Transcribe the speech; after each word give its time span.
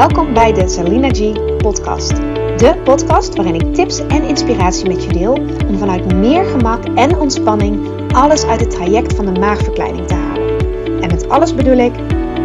Welkom 0.00 0.34
bij 0.34 0.52
de 0.52 0.68
Salina 0.68 1.08
G 1.08 1.32
podcast. 1.56 2.16
De 2.56 2.80
podcast 2.84 3.36
waarin 3.36 3.54
ik 3.54 3.74
tips 3.74 3.98
en 4.06 4.22
inspiratie 4.22 4.88
met 4.88 5.04
je 5.04 5.12
deel 5.12 5.32
om 5.66 5.78
vanuit 5.78 6.14
meer 6.14 6.44
gemak 6.44 6.84
en 6.84 7.18
ontspanning 7.18 7.88
alles 8.12 8.44
uit 8.44 8.60
het 8.60 8.70
traject 8.70 9.14
van 9.14 9.34
de 9.34 9.40
maagverkleining 9.40 10.06
te 10.06 10.14
halen. 10.14 10.58
En 11.02 11.08
met 11.10 11.28
alles 11.28 11.54
bedoel 11.54 11.78
ik 11.78 11.92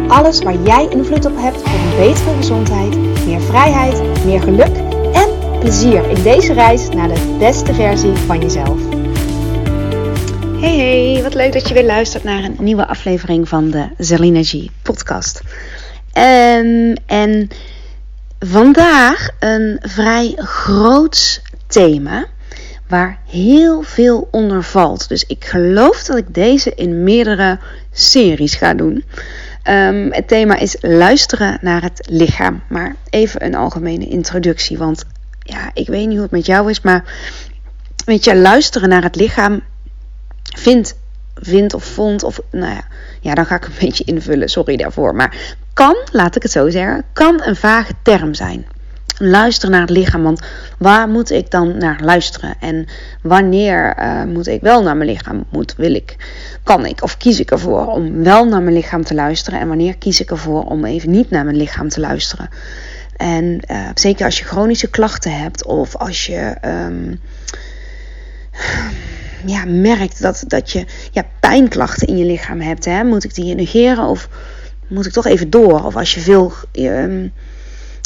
alles 0.08 0.42
waar 0.42 0.62
jij 0.62 0.88
invloed 0.88 1.24
op 1.24 1.36
hebt 1.36 1.62
voor 1.62 1.78
een 1.78 1.96
betere 1.96 2.36
gezondheid, 2.36 2.96
meer 3.26 3.40
vrijheid, 3.40 4.24
meer 4.24 4.40
geluk 4.42 4.76
en 5.12 5.58
plezier 5.58 6.08
in 6.08 6.22
deze 6.22 6.52
reis 6.52 6.88
naar 6.88 7.08
de 7.08 7.36
beste 7.38 7.74
versie 7.74 8.12
van 8.12 8.40
jezelf. 8.40 8.80
Hey 10.60 10.76
hey, 10.76 11.22
wat 11.22 11.34
leuk 11.34 11.52
dat 11.52 11.68
je 11.68 11.74
weer 11.74 11.86
luistert 11.86 12.24
naar 12.24 12.44
een 12.44 12.56
nieuwe 12.58 12.86
aflevering 12.86 13.48
van 13.48 13.70
de 13.70 13.88
Zelina 13.98 14.42
G 14.42 14.66
podcast. 14.82 15.42
Um, 16.16 16.94
en 17.06 17.48
vandaag 18.38 19.28
een 19.38 19.78
vrij 19.82 20.32
groot 20.36 21.42
thema 21.66 22.26
waar 22.88 23.18
heel 23.26 23.82
veel 23.82 24.28
onder 24.30 24.62
valt. 24.62 25.08
Dus 25.08 25.24
ik 25.24 25.44
geloof 25.44 26.04
dat 26.04 26.16
ik 26.16 26.34
deze 26.34 26.74
in 26.74 27.04
meerdere 27.04 27.58
series 27.92 28.54
ga 28.54 28.74
doen. 28.74 29.04
Um, 29.64 30.12
het 30.12 30.28
thema 30.28 30.58
is 30.58 30.76
luisteren 30.80 31.58
naar 31.60 31.82
het 31.82 32.06
lichaam. 32.10 32.62
Maar 32.68 32.94
even 33.10 33.44
een 33.44 33.54
algemene 33.54 34.08
introductie. 34.08 34.78
Want 34.78 35.04
ja, 35.42 35.70
ik 35.74 35.86
weet 35.86 36.06
niet 36.06 36.14
hoe 36.14 36.22
het 36.22 36.30
met 36.30 36.46
jou 36.46 36.70
is, 36.70 36.80
maar 36.80 37.04
weet 38.04 38.24
je, 38.24 38.36
luisteren 38.36 38.88
naar 38.88 39.02
het 39.02 39.16
lichaam 39.16 39.60
vindt, 40.42 40.96
vindt 41.34 41.74
of 41.74 41.84
vond 41.84 42.22
of 42.22 42.40
nou 42.50 42.72
ja, 42.72 42.84
ja, 43.20 43.34
dan 43.34 43.46
ga 43.46 43.56
ik 43.56 43.64
een 43.64 43.72
beetje 43.86 44.04
invullen, 44.04 44.48
sorry 44.48 44.76
daarvoor. 44.76 45.14
Maar 45.14 45.56
kan, 45.76 45.96
laat 46.12 46.36
ik 46.36 46.42
het 46.42 46.52
zo 46.52 46.70
zeggen, 46.70 47.04
kan 47.12 47.42
een 47.44 47.56
vage 47.56 47.92
term 48.02 48.34
zijn. 48.34 48.66
Luisteren 49.18 49.70
naar 49.70 49.80
het 49.80 49.90
lichaam, 49.90 50.22
want 50.22 50.40
waar 50.78 51.08
moet 51.08 51.30
ik 51.30 51.50
dan 51.50 51.78
naar 51.78 52.00
luisteren? 52.02 52.54
En 52.60 52.86
wanneer 53.22 53.96
uh, 53.98 54.24
moet 54.24 54.46
ik 54.46 54.60
wel 54.60 54.82
naar 54.82 54.96
mijn 54.96 55.10
lichaam? 55.10 55.44
Moet, 55.50 55.74
wil 55.76 55.94
ik, 55.94 56.16
kan 56.62 56.86
ik 56.86 57.02
of 57.02 57.16
kies 57.16 57.40
ik 57.40 57.50
ervoor 57.50 57.86
om 57.86 58.24
wel 58.24 58.44
naar 58.44 58.62
mijn 58.62 58.76
lichaam 58.76 59.04
te 59.04 59.14
luisteren? 59.14 59.60
En 59.60 59.68
wanneer 59.68 59.96
kies 59.96 60.20
ik 60.20 60.30
ervoor 60.30 60.64
om 60.64 60.84
even 60.84 61.10
niet 61.10 61.30
naar 61.30 61.44
mijn 61.44 61.56
lichaam 61.56 61.88
te 61.88 62.00
luisteren? 62.00 62.48
En 63.16 63.60
uh, 63.70 63.88
zeker 63.94 64.24
als 64.24 64.38
je 64.38 64.44
chronische 64.44 64.90
klachten 64.90 65.38
hebt 65.38 65.64
of 65.64 65.96
als 65.96 66.26
je 66.26 66.56
um, 66.64 67.20
ja, 69.46 69.64
merkt 69.64 70.22
dat, 70.22 70.44
dat 70.46 70.70
je 70.70 70.84
ja, 71.10 71.24
pijnklachten 71.40 72.08
in 72.08 72.16
je 72.16 72.24
lichaam 72.24 72.60
hebt, 72.60 72.84
hè? 72.84 73.04
moet 73.04 73.24
ik 73.24 73.34
die 73.34 73.54
negeren 73.54 74.04
of 74.04 74.28
moet 74.88 75.06
ik 75.06 75.12
toch 75.12 75.26
even 75.26 75.50
door? 75.50 75.84
Of 75.84 75.96
als 75.96 76.14
je 76.14 76.20
veel, 76.20 76.52
um, 76.72 77.32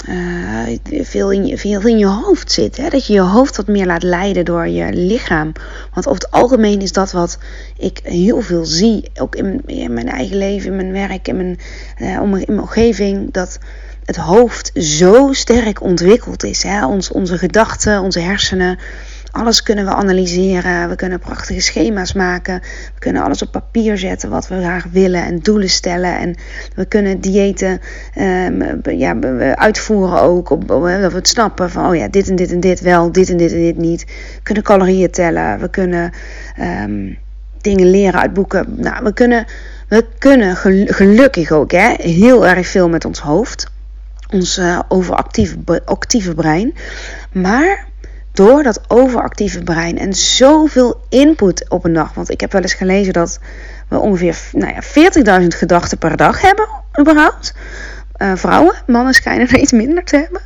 uh, 0.08 0.78
veel, 1.02 1.32
in, 1.32 1.46
je, 1.46 1.58
veel 1.58 1.80
in 1.80 1.98
je 1.98 2.06
hoofd 2.06 2.52
zit, 2.52 2.76
hè? 2.76 2.88
dat 2.88 3.06
je 3.06 3.12
je 3.12 3.20
hoofd 3.20 3.56
wat 3.56 3.66
meer 3.66 3.86
laat 3.86 4.02
leiden 4.02 4.44
door 4.44 4.68
je 4.68 4.92
lichaam. 4.92 5.52
Want 5.94 6.06
over 6.06 6.22
het 6.22 6.30
algemeen 6.30 6.80
is 6.80 6.92
dat 6.92 7.12
wat 7.12 7.38
ik 7.78 8.00
heel 8.02 8.40
veel 8.40 8.64
zie, 8.64 9.10
ook 9.14 9.36
in, 9.36 9.62
in 9.66 9.92
mijn 9.92 10.08
eigen 10.08 10.36
leven, 10.36 10.70
in 10.70 10.76
mijn 10.76 10.92
werk, 10.92 11.28
in 11.28 11.36
mijn, 11.36 11.58
uh, 11.98 12.12
in 12.12 12.30
mijn 12.30 12.60
omgeving, 12.60 13.32
dat 13.32 13.58
het 14.04 14.16
hoofd 14.16 14.70
zo 14.74 15.32
sterk 15.32 15.82
ontwikkeld 15.82 16.44
is. 16.44 16.62
Hè? 16.62 16.86
Ons, 16.86 17.10
onze 17.10 17.38
gedachten, 17.38 18.00
onze 18.00 18.20
hersenen 18.20 18.78
alles 19.30 19.62
kunnen 19.62 19.84
we 19.84 19.90
analyseren. 19.90 20.88
We 20.88 20.96
kunnen 20.96 21.18
prachtige 21.18 21.60
schema's 21.60 22.12
maken. 22.12 22.60
We 22.94 22.98
kunnen 22.98 23.22
alles 23.22 23.42
op 23.42 23.52
papier 23.52 23.98
zetten 23.98 24.30
wat 24.30 24.48
we 24.48 24.58
graag 24.58 24.84
willen 24.92 25.24
en 25.24 25.38
doelen 25.38 25.70
stellen. 25.70 26.18
En 26.18 26.34
we 26.74 26.84
kunnen 26.84 27.20
diëten 27.20 27.80
um, 28.18 28.80
ja, 28.82 29.18
uitvoeren 29.54 30.20
ook. 30.20 30.50
Op, 30.50 30.68
dat 30.68 30.80
we 30.82 31.16
het 31.16 31.28
snappen 31.28 31.70
van, 31.70 31.86
oh 31.86 31.96
ja, 31.96 32.08
dit 32.08 32.28
en 32.28 32.36
dit 32.36 32.52
en 32.52 32.60
dit 32.60 32.80
wel, 32.80 33.12
dit 33.12 33.30
en 33.30 33.36
dit 33.36 33.52
en 33.52 33.60
dit 33.60 33.76
niet. 33.76 34.04
We 34.04 34.40
kunnen 34.42 34.62
calorieën 34.62 35.10
tellen. 35.10 35.60
We 35.60 35.70
kunnen 35.70 36.12
um, 36.60 37.18
dingen 37.60 37.90
leren 37.90 38.20
uit 38.20 38.32
boeken. 38.32 38.74
Nou, 38.76 39.04
we 39.04 39.12
kunnen, 39.12 39.46
we 39.88 40.06
kunnen 40.18 40.56
gelukkig 40.86 41.50
ook 41.50 41.72
hè, 41.72 41.94
heel 41.96 42.46
erg 42.46 42.66
veel 42.66 42.88
met 42.88 43.04
ons 43.04 43.20
hoofd. 43.20 43.70
Ons 44.30 44.58
uh, 44.58 44.80
overactieve 44.88 45.82
actieve 45.84 46.34
brein. 46.34 46.74
Maar 47.32 47.88
door 48.32 48.62
dat 48.62 48.80
overactieve 48.88 49.62
brein 49.62 49.98
en 49.98 50.14
zoveel 50.14 51.00
input 51.08 51.68
op 51.68 51.84
een 51.84 51.92
dag. 51.92 52.14
Want 52.14 52.30
ik 52.30 52.40
heb 52.40 52.52
wel 52.52 52.62
eens 52.62 52.74
gelezen 52.74 53.12
dat 53.12 53.38
we 53.88 53.98
ongeveer 53.98 54.38
nou 54.52 54.72
ja, 54.74 54.82
40.000 55.40 55.46
gedachten 55.46 55.98
per 55.98 56.16
dag 56.16 56.40
hebben, 56.40 56.68
überhaupt. 57.00 57.54
Uh, 58.16 58.32
vrouwen, 58.34 58.74
mannen 58.86 59.14
schijnen 59.14 59.48
er 59.48 59.58
iets 59.58 59.72
minder 59.72 60.04
te 60.04 60.16
hebben. 60.16 60.40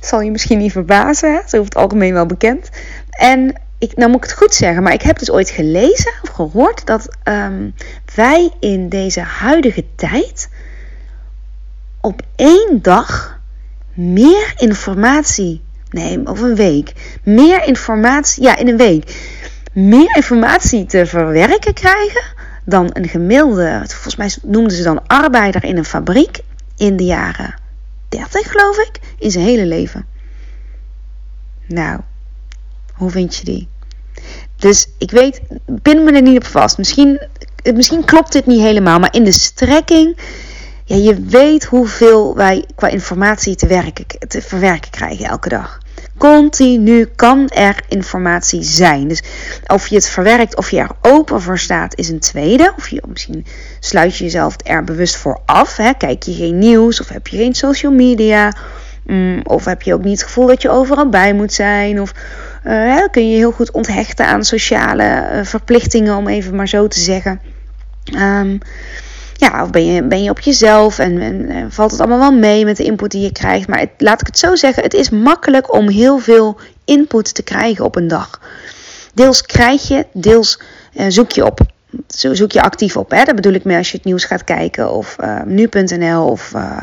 Zal 0.00 0.20
je 0.20 0.30
misschien 0.30 0.58
niet 0.58 0.72
verbazen, 0.72 1.32
hè? 1.32 1.40
zo 1.46 1.56
over 1.56 1.68
het 1.68 1.76
algemeen 1.76 2.12
wel 2.12 2.26
bekend. 2.26 2.68
En 3.10 3.60
ik, 3.78 3.96
nou 3.96 4.10
moet 4.10 4.24
ik 4.24 4.30
het 4.30 4.38
goed 4.38 4.54
zeggen, 4.54 4.82
maar 4.82 4.92
ik 4.92 5.02
heb 5.02 5.18
dus 5.18 5.30
ooit 5.30 5.50
gelezen 5.50 6.12
of 6.22 6.28
gehoord 6.28 6.86
dat 6.86 7.08
um, 7.24 7.74
wij 8.14 8.52
in 8.60 8.88
deze 8.88 9.20
huidige 9.20 9.84
tijd 9.96 10.48
op 12.00 12.22
één 12.36 12.78
dag 12.82 13.40
meer 13.94 14.54
informatie 14.56 15.63
nee, 15.94 16.26
of 16.26 16.40
een 16.40 16.54
week, 16.54 16.92
meer 17.24 17.64
informatie, 17.64 18.42
ja, 18.42 18.56
in 18.56 18.68
een 18.68 18.76
week, 18.76 19.16
meer 19.72 20.16
informatie 20.16 20.86
te 20.86 21.06
verwerken 21.06 21.74
krijgen 21.74 22.22
dan 22.64 22.90
een 22.92 23.08
gemiddelde, 23.08 23.82
volgens 23.86 24.16
mij 24.16 24.30
noemden 24.42 24.76
ze 24.76 24.82
dan 24.82 25.06
arbeider 25.06 25.64
in 25.64 25.76
een 25.76 25.84
fabriek 25.84 26.40
in 26.76 26.96
de 26.96 27.04
jaren 27.04 27.54
30, 28.08 28.50
geloof 28.50 28.78
ik, 28.78 29.00
in 29.18 29.30
zijn 29.30 29.44
hele 29.44 29.66
leven. 29.66 30.06
Nou, 31.66 32.00
hoe 32.92 33.10
vind 33.10 33.36
je 33.36 33.44
die? 33.44 33.68
Dus 34.56 34.88
ik 34.98 35.10
weet, 35.10 35.40
pin 35.82 36.04
me 36.04 36.12
er 36.12 36.22
niet 36.22 36.36
op 36.36 36.46
vast. 36.46 36.78
Misschien, 36.78 37.20
misschien 37.74 38.04
klopt 38.04 38.32
dit 38.32 38.46
niet 38.46 38.60
helemaal, 38.60 38.98
maar 38.98 39.14
in 39.14 39.24
de 39.24 39.32
strekking 39.32 40.16
ja, 40.84 40.96
je 40.96 41.20
weet 41.20 41.64
hoeveel 41.64 42.34
wij 42.36 42.64
qua 42.74 42.88
informatie 42.88 43.56
te, 43.56 43.66
werken, 43.66 44.06
te 44.28 44.42
verwerken 44.42 44.90
krijgen 44.90 45.26
elke 45.26 45.48
dag. 45.48 45.80
Continu 46.18 47.06
kan 47.16 47.48
er 47.48 47.76
informatie 47.88 48.62
zijn. 48.62 49.08
Dus 49.08 49.22
of 49.66 49.86
je 49.86 49.94
het 49.94 50.08
verwerkt, 50.08 50.56
of 50.56 50.70
je 50.70 50.78
er 50.78 50.90
open 51.00 51.42
voor 51.42 51.58
staat, 51.58 51.98
is 51.98 52.08
een 52.08 52.20
tweede. 52.20 52.72
Of 52.76 52.88
je, 52.88 53.02
misschien 53.06 53.46
sluit 53.80 54.16
je 54.16 54.24
jezelf 54.24 54.56
er 54.62 54.84
bewust 54.84 55.16
voor 55.16 55.40
af. 55.46 55.76
Hè? 55.76 55.92
Kijk 55.98 56.22
je 56.22 56.34
geen 56.34 56.58
nieuws 56.58 57.00
of 57.00 57.08
heb 57.08 57.26
je 57.26 57.36
geen 57.36 57.54
social 57.54 57.92
media. 57.92 58.52
Mm, 59.06 59.40
of 59.42 59.64
heb 59.64 59.82
je 59.82 59.94
ook 59.94 60.04
niet 60.04 60.18
het 60.18 60.26
gevoel 60.26 60.46
dat 60.46 60.62
je 60.62 60.70
overal 60.70 61.08
bij 61.08 61.34
moet 61.34 61.52
zijn. 61.52 62.00
Of 62.00 62.12
uh, 62.64 63.04
kun 63.10 63.30
je 63.30 63.36
heel 63.36 63.52
goed 63.52 63.70
onthechten 63.70 64.26
aan 64.26 64.44
sociale 64.44 65.28
uh, 65.32 65.44
verplichtingen, 65.44 66.16
om 66.16 66.28
even 66.28 66.54
maar 66.54 66.68
zo 66.68 66.88
te 66.88 67.00
zeggen. 67.00 67.40
Um, 68.14 68.58
ja, 69.36 69.62
of 69.62 69.70
ben 69.70 69.86
je, 69.86 70.02
ben 70.02 70.22
je 70.22 70.30
op 70.30 70.40
jezelf 70.40 70.98
en, 70.98 71.20
en, 71.20 71.72
valt 71.72 71.90
het 71.90 72.00
allemaal 72.00 72.18
wel 72.18 72.38
mee 72.38 72.64
met 72.64 72.76
de 72.76 72.84
input 72.84 73.10
die 73.10 73.22
je 73.22 73.32
krijgt. 73.32 73.68
Maar 73.68 73.86
laat 73.98 74.20
ik 74.20 74.26
het 74.26 74.38
zo 74.38 74.54
zeggen, 74.54 74.82
het 74.82 74.94
is 74.94 75.10
makkelijk 75.10 75.74
om 75.74 75.88
heel 75.88 76.18
veel 76.18 76.56
input 76.84 77.34
te 77.34 77.42
krijgen 77.42 77.84
op 77.84 77.96
een 77.96 78.08
dag. 78.08 78.40
Deels 79.14 79.42
krijg 79.42 79.88
je, 79.88 80.06
deels 80.12 80.60
uh, 80.94 81.06
zoek 81.08 81.30
je 81.30 81.44
op. 81.44 81.60
Zoek 82.06 82.52
je 82.52 82.62
actief 82.62 82.96
op. 82.96 83.10
Hè? 83.10 83.24
Dat 83.24 83.34
bedoel 83.34 83.52
ik 83.52 83.64
mee 83.64 83.76
als 83.76 83.90
je 83.90 83.96
het 83.96 84.06
nieuws 84.06 84.24
gaat 84.24 84.44
kijken. 84.44 84.90
Of 84.90 85.16
uh, 85.20 85.42
nu.nl 85.42 86.26
of 86.26 86.52
uh, 86.54 86.78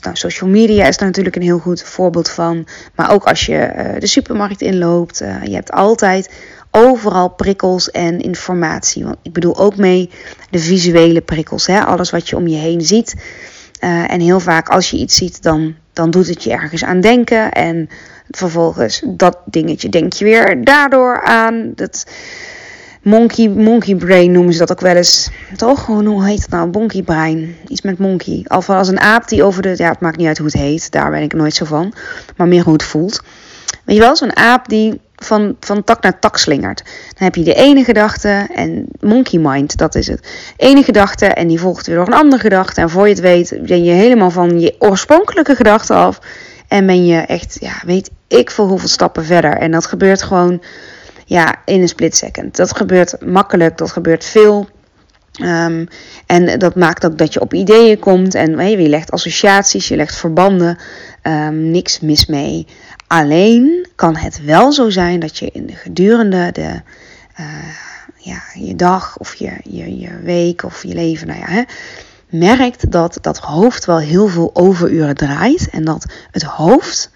nou, 0.00 0.16
social 0.16 0.50
media 0.50 0.86
is 0.86 0.96
daar 0.96 1.08
natuurlijk 1.08 1.36
een 1.36 1.42
heel 1.42 1.58
goed 1.58 1.82
voorbeeld 1.82 2.30
van. 2.30 2.66
Maar 2.94 3.12
ook 3.12 3.24
als 3.24 3.46
je 3.46 3.94
de 3.98 4.06
supermarkt 4.06 4.60
inloopt. 4.60 5.18
je 5.44 5.54
hebt 5.54 5.72
altijd 5.72 6.30
overal 6.70 7.28
prikkels 7.28 7.90
en 7.90 8.20
informatie. 8.20 9.04
Want 9.04 9.16
ik 9.22 9.32
bedoel 9.32 9.58
ook 9.58 9.76
mee 9.76 10.10
de 10.50 10.58
visuele 10.58 11.20
prikkels. 11.20 11.66
Hè? 11.66 11.84
Alles 11.84 12.10
wat 12.10 12.28
je 12.28 12.36
om 12.36 12.46
je 12.46 12.56
heen 12.56 12.80
ziet. 12.80 13.14
Uh, 13.84 14.12
en 14.12 14.20
heel 14.20 14.40
vaak 14.40 14.68
als 14.68 14.90
je 14.90 14.96
iets 14.96 15.16
ziet, 15.16 15.42
dan, 15.42 15.74
dan 15.92 16.10
doet 16.10 16.28
het 16.28 16.44
je 16.44 16.52
ergens 16.52 16.84
aan 16.84 17.00
denken. 17.00 17.52
En 17.52 17.88
vervolgens 18.30 19.02
dat 19.06 19.38
dingetje 19.44 19.88
denk 19.88 20.12
je 20.12 20.24
weer 20.24 20.64
daardoor 20.64 21.22
aan. 21.22 21.72
Dat 21.74 22.06
monkey, 23.02 23.48
monkey 23.48 23.94
brain 23.94 24.32
noemen 24.32 24.52
ze 24.52 24.58
dat 24.58 24.70
ook 24.70 24.80
wel 24.80 24.96
eens. 24.96 25.30
Toch? 25.56 25.86
Hoe 25.86 26.24
heet 26.24 26.40
het 26.40 26.50
nou? 26.50 26.70
Monkey 26.70 27.02
brain. 27.02 27.56
Iets 27.68 27.82
met 27.82 27.98
monkey. 27.98 28.44
Of 28.48 28.70
als 28.70 28.88
een 28.88 29.00
aap 29.00 29.28
die 29.28 29.42
over 29.42 29.62
de... 29.62 29.74
Ja, 29.76 29.88
het 29.88 30.00
maakt 30.00 30.16
niet 30.16 30.26
uit 30.26 30.38
hoe 30.38 30.46
het 30.46 30.56
heet. 30.56 30.90
Daar 30.90 31.10
ben 31.10 31.22
ik 31.22 31.32
nooit 31.32 31.54
zo 31.54 31.64
van. 31.64 31.92
Maar 32.36 32.48
meer 32.48 32.64
hoe 32.64 32.72
het 32.72 32.82
voelt. 32.82 33.22
Weet 33.84 33.96
je 33.96 34.02
wel, 34.02 34.16
zo'n 34.16 34.36
aap 34.36 34.68
die 34.68 35.00
van, 35.24 35.56
van 35.60 35.84
tak 35.84 36.02
naar 36.02 36.18
tak 36.18 36.36
slingert. 36.36 36.82
Dan 36.84 37.24
heb 37.24 37.34
je 37.34 37.42
de 37.42 37.54
ene 37.54 37.84
gedachte 37.84 38.46
en 38.54 38.86
monkey 39.00 39.40
mind, 39.40 39.76
dat 39.76 39.94
is 39.94 40.06
het. 40.06 40.28
Ene 40.56 40.82
gedachte 40.82 41.26
en 41.26 41.48
die 41.48 41.60
volgt 41.60 41.86
weer 41.86 41.96
door 41.96 42.06
een 42.06 42.12
andere 42.12 42.42
gedachte. 42.42 42.80
En 42.80 42.90
voor 42.90 43.08
je 43.08 43.14
het 43.14 43.22
weet 43.22 43.58
ben 43.62 43.84
je 43.84 43.92
helemaal 43.92 44.30
van 44.30 44.60
je 44.60 44.74
oorspronkelijke 44.78 45.54
gedachte 45.54 45.94
af. 45.94 46.20
En 46.68 46.86
ben 46.86 47.06
je 47.06 47.16
echt, 47.16 47.56
ja, 47.60 47.72
weet 47.84 48.10
ik 48.28 48.50
veel 48.50 48.66
hoeveel 48.66 48.88
stappen 48.88 49.24
verder. 49.24 49.56
En 49.56 49.70
dat 49.70 49.86
gebeurt 49.86 50.22
gewoon, 50.22 50.62
ja, 51.24 51.54
in 51.64 51.80
een 51.80 51.88
split 51.88 52.16
second. 52.16 52.56
Dat 52.56 52.76
gebeurt 52.76 53.26
makkelijk, 53.26 53.78
dat 53.78 53.92
gebeurt 53.92 54.24
veel. 54.24 54.68
Ehm, 55.32 55.86
en 56.26 56.58
dat 56.58 56.74
maakt 56.74 57.06
ook 57.06 57.18
dat 57.18 57.32
je 57.32 57.40
op 57.40 57.54
ideeën 57.54 57.98
komt 57.98 58.34
en 58.34 58.68
je 58.68 58.88
legt 58.88 59.10
associaties, 59.10 59.88
je 59.88 59.96
legt 59.96 60.16
verbanden. 60.16 60.78
Um, 61.22 61.70
niks 61.70 62.00
mis 62.00 62.26
mee. 62.26 62.66
Alleen 63.06 63.88
kan 63.94 64.16
het 64.16 64.44
wel 64.44 64.72
zo 64.72 64.90
zijn 64.90 65.20
dat 65.20 65.38
je 65.38 65.50
in 65.50 65.66
de 65.66 65.74
gedurende 65.74 66.52
de, 66.52 66.80
uh, 67.40 67.46
ja, 68.16 68.42
je 68.54 68.76
dag 68.76 69.18
of 69.18 69.34
je, 69.34 69.52
je, 69.64 69.98
je 69.98 70.20
week 70.22 70.62
of 70.62 70.82
je 70.82 70.94
leven, 70.94 71.26
nou 71.26 71.38
ja, 71.38 71.46
hè, 71.46 71.62
merkt 72.28 72.90
dat 72.92 73.18
dat 73.20 73.38
hoofd 73.38 73.84
wel 73.84 73.98
heel 73.98 74.28
veel 74.28 74.50
overuren 74.52 75.14
draait. 75.14 75.68
En 75.70 75.84
dat 75.84 76.12
het 76.30 76.42
hoofd 76.42 77.10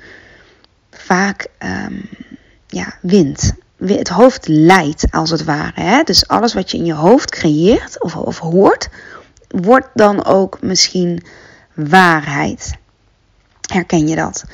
vaak 0.90 1.46
um, 1.58 2.08
ja, 2.66 2.94
wint 3.00 3.54
het 3.86 4.08
hoofd 4.08 4.48
leidt, 4.48 5.04
als 5.10 5.30
het 5.30 5.44
ware. 5.44 5.80
Hè? 5.80 6.02
Dus 6.02 6.28
alles 6.28 6.54
wat 6.54 6.70
je 6.70 6.76
in 6.76 6.84
je 6.84 6.94
hoofd 6.94 7.30
creëert 7.30 8.02
of, 8.02 8.16
of 8.16 8.38
hoort, 8.38 8.88
wordt 9.48 9.88
dan 9.94 10.24
ook 10.24 10.58
misschien 10.60 11.22
waarheid. 11.74 12.72
Herken 13.72 14.08
je 14.08 14.16
dat? 14.16 14.44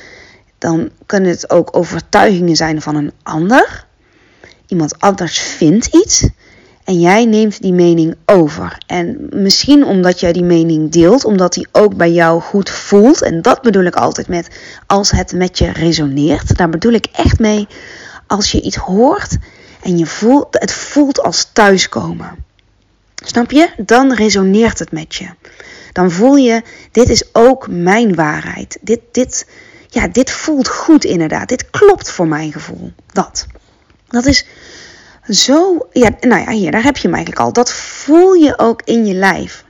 Dan 0.57 0.89
kunnen 1.05 1.29
het 1.29 1.49
ook 1.49 1.77
overtuigingen 1.77 2.55
zijn 2.55 2.81
van 2.81 2.95
een 2.95 3.11
ander. 3.23 3.85
Iemand 4.67 4.99
anders 4.99 5.39
vindt 5.39 5.85
iets 5.85 6.27
en 6.83 6.99
jij 6.99 7.25
neemt 7.25 7.61
die 7.61 7.73
mening 7.73 8.15
over. 8.25 8.77
En 8.87 9.27
misschien 9.29 9.85
omdat 9.85 10.19
jij 10.19 10.33
die 10.33 10.43
mening 10.43 10.91
deelt, 10.91 11.25
omdat 11.25 11.53
die 11.53 11.67
ook 11.71 11.95
bij 11.95 12.11
jou 12.11 12.41
goed 12.41 12.69
voelt. 12.69 13.21
En 13.21 13.41
dat 13.41 13.61
bedoel 13.61 13.83
ik 13.83 13.95
altijd 13.95 14.27
met 14.27 14.49
als 14.87 15.11
het 15.11 15.33
met 15.33 15.57
je 15.57 15.71
resoneert. 15.71 16.57
Daar 16.57 16.69
bedoel 16.69 16.93
ik 16.93 17.07
echt 17.11 17.39
mee 17.39 17.67
als 18.31 18.51
je 18.51 18.61
iets 18.61 18.75
hoort 18.75 19.37
en 19.81 19.97
je 19.97 20.05
voelt, 20.05 20.47
het 20.51 20.71
voelt 20.71 21.21
als 21.21 21.49
thuiskomen. 21.53 22.45
Snap 23.15 23.51
je? 23.51 23.69
Dan 23.77 24.13
resoneert 24.13 24.79
het 24.79 24.91
met 24.91 25.15
je. 25.15 25.29
Dan 25.91 26.11
voel 26.11 26.35
je, 26.35 26.61
dit 26.91 27.09
is 27.09 27.23
ook 27.33 27.67
mijn 27.69 28.15
waarheid. 28.15 28.77
Dit, 28.81 28.99
dit, 29.11 29.47
ja, 29.87 30.07
dit 30.07 30.31
voelt 30.31 30.67
goed 30.67 31.03
inderdaad. 31.03 31.47
Dit 31.47 31.69
klopt 31.69 32.11
voor 32.11 32.27
mijn 32.27 32.51
gevoel. 32.51 32.91
Dat. 33.13 33.47
Dat 34.07 34.25
is 34.25 34.45
zo, 35.27 35.87
ja, 35.91 36.09
nou 36.19 36.41
ja, 36.41 36.51
hier, 36.51 36.71
daar 36.71 36.83
heb 36.83 36.97
je 36.97 37.07
hem 37.07 37.15
eigenlijk 37.15 37.45
al. 37.45 37.53
Dat 37.53 37.73
voel 37.73 38.33
je 38.33 38.57
ook 38.57 38.81
in 38.85 39.05
je 39.05 39.13
lijf. 39.13 39.65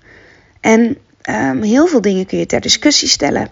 En 0.60 0.98
um, 1.30 1.62
heel 1.62 1.88
veel 1.88 2.02
dingen 2.02 2.26
kun 2.26 2.38
je 2.38 2.46
ter 2.46 2.62
discussie 2.62 3.08
stellen. 3.08 3.50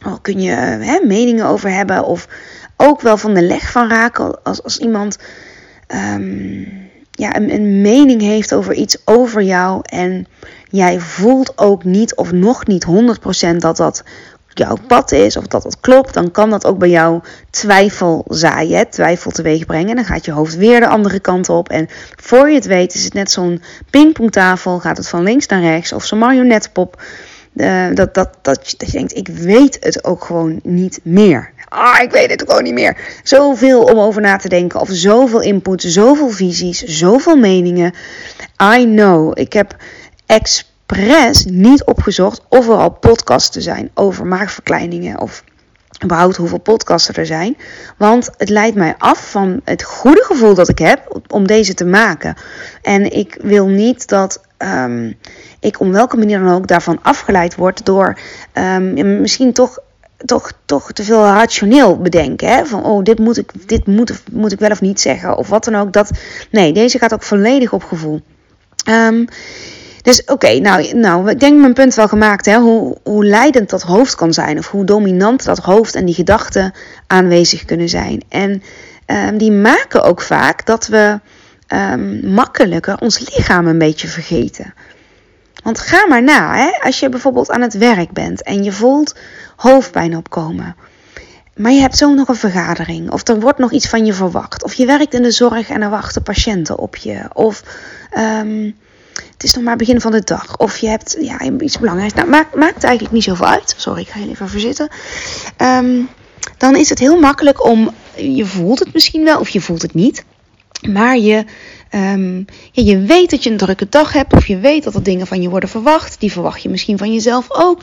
Al 0.00 0.20
kun 0.20 0.40
je 0.40 0.50
hè, 0.50 1.00
meningen 1.06 1.46
over 1.46 1.70
hebben 1.70 2.04
of 2.04 2.28
ook 2.76 3.00
wel 3.00 3.16
van 3.16 3.34
de 3.34 3.42
leg 3.42 3.70
van 3.70 3.88
raken 3.88 4.42
als, 4.42 4.62
als 4.62 4.78
iemand 4.78 5.18
um, 5.88 6.90
ja, 7.10 7.36
een, 7.36 7.52
een, 7.52 7.80
mening 7.80 8.20
heeft 8.20 8.54
over 8.54 8.74
iets 8.74 8.96
over 9.04 9.42
jou 9.42 9.80
en 9.82 10.26
jij 10.70 11.00
voelt 11.00 11.58
ook 11.58 11.84
niet 11.84 12.14
of 12.14 12.32
nog 12.32 12.66
niet 12.66 12.86
100% 13.54 13.56
dat 13.56 13.76
dat 13.76 14.04
jouw 14.58 14.76
pad 14.86 15.12
is 15.12 15.36
of 15.36 15.46
dat 15.46 15.62
dat 15.62 15.80
klopt, 15.80 16.14
dan 16.14 16.30
kan 16.30 16.50
dat 16.50 16.66
ook 16.66 16.78
bij 16.78 16.88
jou 16.88 17.20
twijfel 17.50 18.24
zaaien, 18.28 18.90
twijfel 18.90 19.30
teweeg 19.30 19.66
brengen. 19.66 19.88
En 19.88 19.96
dan 19.96 20.04
gaat 20.04 20.24
je 20.24 20.32
hoofd 20.32 20.56
weer 20.56 20.80
de 20.80 20.86
andere 20.86 21.20
kant 21.20 21.48
op. 21.48 21.68
En 21.68 21.88
voor 22.16 22.48
je 22.48 22.54
het 22.54 22.66
weet 22.66 22.94
is 22.94 23.04
het 23.04 23.14
net 23.14 23.30
zo'n 23.30 23.62
pingpongtafel, 23.90 24.78
gaat 24.78 24.96
het 24.96 25.08
van 25.08 25.22
links 25.22 25.46
naar 25.46 25.60
rechts 25.60 25.92
of 25.92 26.04
zo'n 26.04 26.18
marionetpop. 26.18 27.02
Uh, 27.54 27.86
dat, 27.94 28.14
dat, 28.14 28.38
dat, 28.42 28.74
dat 28.76 28.90
je 28.90 28.98
denkt, 28.98 29.16
ik 29.16 29.28
weet 29.28 29.76
het 29.80 30.04
ook 30.04 30.24
gewoon 30.24 30.60
niet 30.62 31.00
meer. 31.02 31.52
Ah, 31.68 32.00
ik 32.02 32.10
weet 32.10 32.30
het 32.30 32.42
gewoon 32.46 32.62
niet 32.62 32.74
meer. 32.74 33.20
Zoveel 33.22 33.82
om 33.82 33.98
over 33.98 34.20
na 34.20 34.36
te 34.36 34.48
denken. 34.48 34.80
Of 34.80 34.88
zoveel 34.90 35.40
input, 35.40 35.82
zoveel 35.82 36.30
visies, 36.30 36.82
zoveel 36.82 37.36
meningen. 37.36 37.94
I 38.76 38.84
know. 38.84 39.38
Ik 39.38 39.52
heb 39.52 39.76
expres 40.26 41.44
niet 41.44 41.84
opgezocht 41.84 42.42
of 42.48 42.68
er 42.68 42.74
al 42.74 42.90
podcasts 42.90 43.50
te 43.50 43.60
zijn 43.60 43.90
over 43.94 44.26
maagverkleiningen. 44.26 45.20
Of 45.20 45.44
überhaupt 46.04 46.36
hoeveel 46.36 46.58
podcasts 46.58 47.08
er 47.08 47.26
zijn. 47.26 47.56
Want 47.96 48.30
het 48.36 48.48
leidt 48.48 48.76
mij 48.76 48.94
af 48.98 49.30
van 49.30 49.60
het 49.64 49.82
goede 49.82 50.24
gevoel 50.24 50.54
dat 50.54 50.68
ik 50.68 50.78
heb 50.78 51.20
om 51.28 51.46
deze 51.46 51.74
te 51.74 51.84
maken. 51.84 52.36
En 52.82 53.12
ik 53.12 53.38
wil 53.40 53.66
niet 53.66 54.08
dat 54.08 54.40
um, 54.58 55.14
ik 55.60 55.80
om 55.80 55.92
welke 55.92 56.16
manier 56.16 56.38
dan 56.38 56.54
ook 56.54 56.66
daarvan 56.66 56.98
afgeleid 57.02 57.54
word 57.54 57.84
door 57.84 58.18
um, 58.54 59.20
misschien 59.20 59.52
toch 59.52 59.78
toch, 60.26 60.52
toch 60.64 60.92
te 60.92 61.04
veel 61.04 61.24
rationeel 61.24 61.98
bedenken. 61.98 62.48
Hè? 62.48 62.66
Van, 62.66 62.84
oh, 62.84 63.02
dit, 63.02 63.18
moet 63.18 63.36
ik, 63.36 63.68
dit 63.68 63.86
moet, 63.86 64.22
moet 64.32 64.52
ik 64.52 64.58
wel 64.58 64.70
of 64.70 64.80
niet 64.80 65.00
zeggen. 65.00 65.36
Of 65.36 65.48
wat 65.48 65.64
dan 65.64 65.74
ook. 65.74 65.92
Dat, 65.92 66.10
nee, 66.50 66.72
deze 66.72 66.98
gaat 66.98 67.14
ook 67.14 67.22
volledig 67.22 67.72
op 67.72 67.84
gevoel. 67.84 68.20
Um, 68.88 69.28
dus 70.02 70.24
oké, 70.24 70.58
nou, 70.58 70.94
nou, 70.94 71.30
ik 71.30 71.40
denk 71.40 71.60
mijn 71.60 71.72
punt 71.72 71.94
wel 71.94 72.08
gemaakt. 72.08 72.46
Hè? 72.46 72.58
Hoe, 72.58 72.96
hoe 73.02 73.24
leidend 73.24 73.70
dat 73.70 73.82
hoofd 73.82 74.14
kan 74.14 74.32
zijn. 74.32 74.58
Of 74.58 74.70
hoe 74.70 74.84
dominant 74.84 75.44
dat 75.44 75.58
hoofd 75.58 75.94
en 75.94 76.04
die 76.04 76.14
gedachten 76.14 76.72
aanwezig 77.06 77.64
kunnen 77.64 77.88
zijn. 77.88 78.22
En 78.28 78.62
um, 79.06 79.38
die 79.38 79.52
maken 79.52 80.02
ook 80.02 80.22
vaak 80.22 80.66
dat 80.66 80.86
we 80.86 81.20
um, 81.68 82.20
makkelijker 82.26 83.00
ons 83.00 83.18
lichaam 83.18 83.66
een 83.66 83.78
beetje 83.78 84.08
vergeten. 84.08 84.74
Want 85.66 85.80
ga 85.80 86.06
maar 86.06 86.22
na, 86.22 86.56
hè? 86.56 86.70
als 86.80 87.00
je 87.00 87.08
bijvoorbeeld 87.08 87.50
aan 87.50 87.60
het 87.60 87.74
werk 87.78 88.12
bent 88.12 88.42
en 88.42 88.64
je 88.64 88.72
voelt 88.72 89.14
hoofdpijn 89.56 90.16
opkomen. 90.16 90.76
Maar 91.54 91.72
je 91.72 91.80
hebt 91.80 91.96
zo 91.96 92.14
nog 92.14 92.28
een 92.28 92.36
vergadering, 92.36 93.10
of 93.10 93.28
er 93.28 93.40
wordt 93.40 93.58
nog 93.58 93.72
iets 93.72 93.88
van 93.88 94.06
je 94.06 94.12
verwacht, 94.12 94.64
of 94.64 94.74
je 94.74 94.86
werkt 94.86 95.14
in 95.14 95.22
de 95.22 95.30
zorg 95.30 95.68
en 95.68 95.82
er 95.82 95.90
wachten 95.90 96.22
patiënten 96.22 96.78
op 96.78 96.96
je, 96.96 97.20
of 97.32 97.62
um, 98.18 98.76
het 99.32 99.42
is 99.42 99.54
nog 99.54 99.64
maar 99.64 99.76
begin 99.76 100.00
van 100.00 100.10
de 100.12 100.24
dag, 100.24 100.58
of 100.58 100.76
je 100.76 100.88
hebt 100.88 101.16
ja, 101.20 101.40
iets 101.42 101.78
belangrijks. 101.78 102.14
Nou, 102.14 102.28
maakt, 102.54 102.84
eigenlijk 102.84 103.14
niet 103.14 103.24
zoveel 103.24 103.46
uit. 103.46 103.74
Sorry, 103.76 104.00
ik 104.00 104.08
ga 104.08 104.18
je 104.18 104.28
even 104.28 104.48
verzitten. 104.48 104.88
Um, 105.58 106.08
dan 106.56 106.76
is 106.76 106.88
het 106.88 106.98
heel 106.98 107.20
makkelijk 107.20 107.64
om, 107.64 107.90
je 108.14 108.46
voelt 108.46 108.78
het 108.78 108.92
misschien 108.92 109.24
wel, 109.24 109.40
of 109.40 109.48
je 109.48 109.60
voelt 109.60 109.82
het 109.82 109.94
niet, 109.94 110.24
maar 110.82 111.18
je 111.18 111.44
Um, 111.94 112.44
ja, 112.72 112.82
je 112.82 112.98
weet 112.98 113.30
dat 113.30 113.42
je 113.42 113.50
een 113.50 113.56
drukke 113.56 113.86
dag 113.88 114.12
hebt, 114.12 114.32
of 114.32 114.46
je 114.46 114.58
weet 114.58 114.84
dat 114.84 114.94
er 114.94 115.02
dingen 115.02 115.26
van 115.26 115.42
je 115.42 115.48
worden 115.48 115.68
verwacht. 115.68 116.20
Die 116.20 116.32
verwacht 116.32 116.62
je 116.62 116.68
misschien 116.68 116.98
van 116.98 117.12
jezelf 117.12 117.46
ook. 117.48 117.82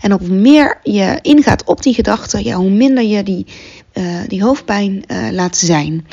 En 0.00 0.12
hoe 0.12 0.28
meer 0.28 0.78
je 0.82 1.18
ingaat 1.22 1.64
op 1.64 1.82
die 1.82 1.94
gedachten, 1.94 2.44
ja, 2.44 2.54
hoe 2.54 2.70
minder 2.70 3.04
je 3.04 3.22
die, 3.22 3.46
uh, 3.94 4.04
die 4.26 4.42
hoofdpijn 4.42 5.04
uh, 5.06 5.30
laat 5.30 5.56
zijn. 5.56 6.06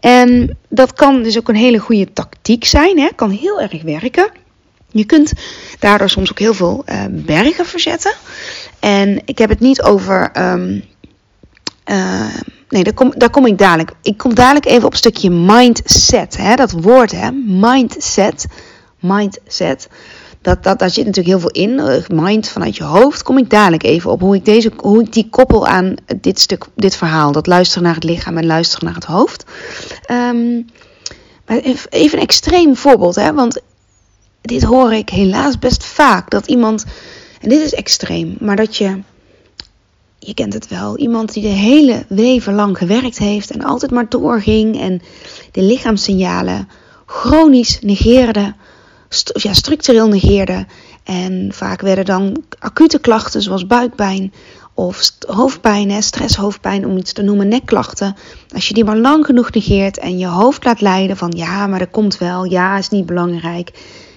En 0.00 0.58
dat 0.68 0.92
kan 0.92 1.22
dus 1.22 1.38
ook 1.38 1.48
een 1.48 1.54
hele 1.54 1.78
goede 1.78 2.12
tactiek 2.12 2.64
zijn, 2.64 2.98
hè? 2.98 3.08
kan 3.16 3.30
heel 3.30 3.60
erg 3.60 3.82
werken. 3.82 4.30
Je 4.90 5.04
kunt 5.04 5.32
daardoor 5.78 6.10
soms 6.10 6.30
ook 6.30 6.38
heel 6.38 6.54
veel 6.54 6.84
uh, 6.88 7.04
bergen 7.10 7.66
verzetten. 7.66 8.12
En 8.80 9.22
ik 9.24 9.38
heb 9.38 9.48
het 9.48 9.60
niet 9.60 9.82
over. 9.82 10.30
Um, 10.36 10.84
Nee, 12.74 12.84
daar 12.84 12.94
kom, 12.94 13.12
daar 13.16 13.30
kom 13.30 13.46
ik 13.46 13.58
dadelijk. 13.58 13.90
Ik 14.02 14.16
kom 14.16 14.34
dadelijk 14.34 14.66
even 14.66 14.84
op 14.84 14.92
een 14.92 14.98
stukje 14.98 15.30
mindset. 15.30 16.36
Hè? 16.36 16.54
Dat 16.54 16.70
woord, 16.70 17.12
hè? 17.12 17.30
Mindset. 17.46 18.46
Mindset. 19.00 19.88
Dat, 20.40 20.62
dat, 20.62 20.78
daar 20.78 20.90
zit 20.90 21.06
natuurlijk 21.06 21.36
heel 21.36 21.50
veel 21.50 21.62
in. 21.62 21.78
Eh, 21.78 22.08
mind 22.08 22.48
vanuit 22.48 22.76
je 22.76 22.84
hoofd. 22.84 23.22
Kom 23.22 23.38
ik 23.38 23.50
dadelijk 23.50 23.82
even 23.82 24.10
op 24.10 24.20
hoe 24.20 24.34
ik, 24.34 24.44
deze, 24.44 24.72
hoe 24.76 25.02
ik 25.02 25.12
die 25.12 25.28
koppel 25.30 25.66
aan 25.66 25.94
dit 26.20 26.40
stuk, 26.40 26.64
dit 26.76 26.96
verhaal. 26.96 27.32
Dat 27.32 27.46
luisteren 27.46 27.82
naar 27.82 27.94
het 27.94 28.04
lichaam 28.04 28.38
en 28.38 28.46
luisteren 28.46 28.84
naar 28.84 28.94
het 28.94 29.04
hoofd. 29.04 29.44
Um, 30.10 30.66
maar 31.46 31.58
even 31.88 32.18
een 32.18 32.24
extreem 32.24 32.76
voorbeeld, 32.76 33.14
hè? 33.14 33.32
Want 33.32 33.60
dit 34.40 34.62
hoor 34.62 34.92
ik 34.92 35.08
helaas 35.08 35.58
best 35.58 35.84
vaak. 35.84 36.30
Dat 36.30 36.46
iemand, 36.46 36.84
en 37.40 37.48
dit 37.48 37.60
is 37.60 37.74
extreem, 37.74 38.36
maar 38.40 38.56
dat 38.56 38.76
je 38.76 39.02
je 40.26 40.34
kent 40.34 40.52
het 40.52 40.68
wel, 40.68 40.98
iemand 40.98 41.32
die 41.32 41.42
de 41.42 41.48
hele 41.48 42.04
leven 42.08 42.54
lang 42.54 42.78
gewerkt 42.78 43.18
heeft 43.18 43.50
en 43.50 43.64
altijd 43.64 43.90
maar 43.90 44.08
doorging 44.08 44.80
en 44.80 45.02
de 45.52 45.62
lichaamssignalen 45.62 46.68
chronisch 47.06 47.78
negeerde, 47.80 48.54
st 49.08 49.30
ja, 49.42 49.52
structureel 49.52 50.08
negeerde. 50.08 50.66
En 51.04 51.48
vaak 51.52 51.80
werden 51.80 52.04
dan 52.04 52.42
acute 52.58 52.98
klachten 52.98 53.42
zoals 53.42 53.66
buikpijn 53.66 54.32
of 54.74 55.10
hoofdpijn, 55.26 56.02
stresshoofdpijn 56.02 56.86
om 56.86 56.96
iets 56.96 57.12
te 57.12 57.22
noemen, 57.22 57.48
nekklachten. 57.48 58.16
Als 58.54 58.68
je 58.68 58.74
die 58.74 58.84
maar 58.84 58.96
lang 58.96 59.26
genoeg 59.26 59.50
negeert 59.50 59.98
en 59.98 60.18
je 60.18 60.26
hoofd 60.26 60.64
laat 60.64 60.80
leiden 60.80 61.16
van 61.16 61.32
ja, 61.36 61.66
maar 61.66 61.78
dat 61.78 61.90
komt 61.90 62.18
wel, 62.18 62.44
ja, 62.44 62.78
is 62.78 62.88
niet 62.88 63.06
belangrijk. 63.06 63.70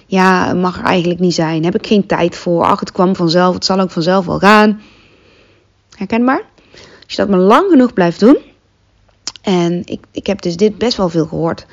Ja, 0.06 0.54
mag 0.54 0.78
er 0.78 0.84
eigenlijk 0.84 1.20
niet 1.20 1.34
zijn. 1.34 1.64
Heb 1.64 1.74
ik 1.74 1.86
geen 1.86 2.06
tijd 2.06 2.36
voor. 2.36 2.64
Ach, 2.64 2.80
het 2.80 2.92
kwam 2.92 3.16
vanzelf. 3.16 3.54
Het 3.54 3.64
zal 3.64 3.80
ook 3.80 3.90
vanzelf 3.90 4.26
wel 4.26 4.38
gaan 4.38 4.80
Herkenbaar? 5.98 6.42
Als 7.04 7.12
je 7.12 7.16
dat 7.16 7.28
maar 7.28 7.38
lang 7.38 7.70
genoeg 7.70 7.92
blijft 7.92 8.20
doen. 8.20 8.38
En 9.42 9.82
ik, 9.84 10.00
ik 10.10 10.26
heb 10.26 10.42
dus 10.42 10.56
dit 10.56 10.78
best 10.78 10.96
wel 10.96 11.08
veel 11.08 11.26
gehoord. 11.26 11.66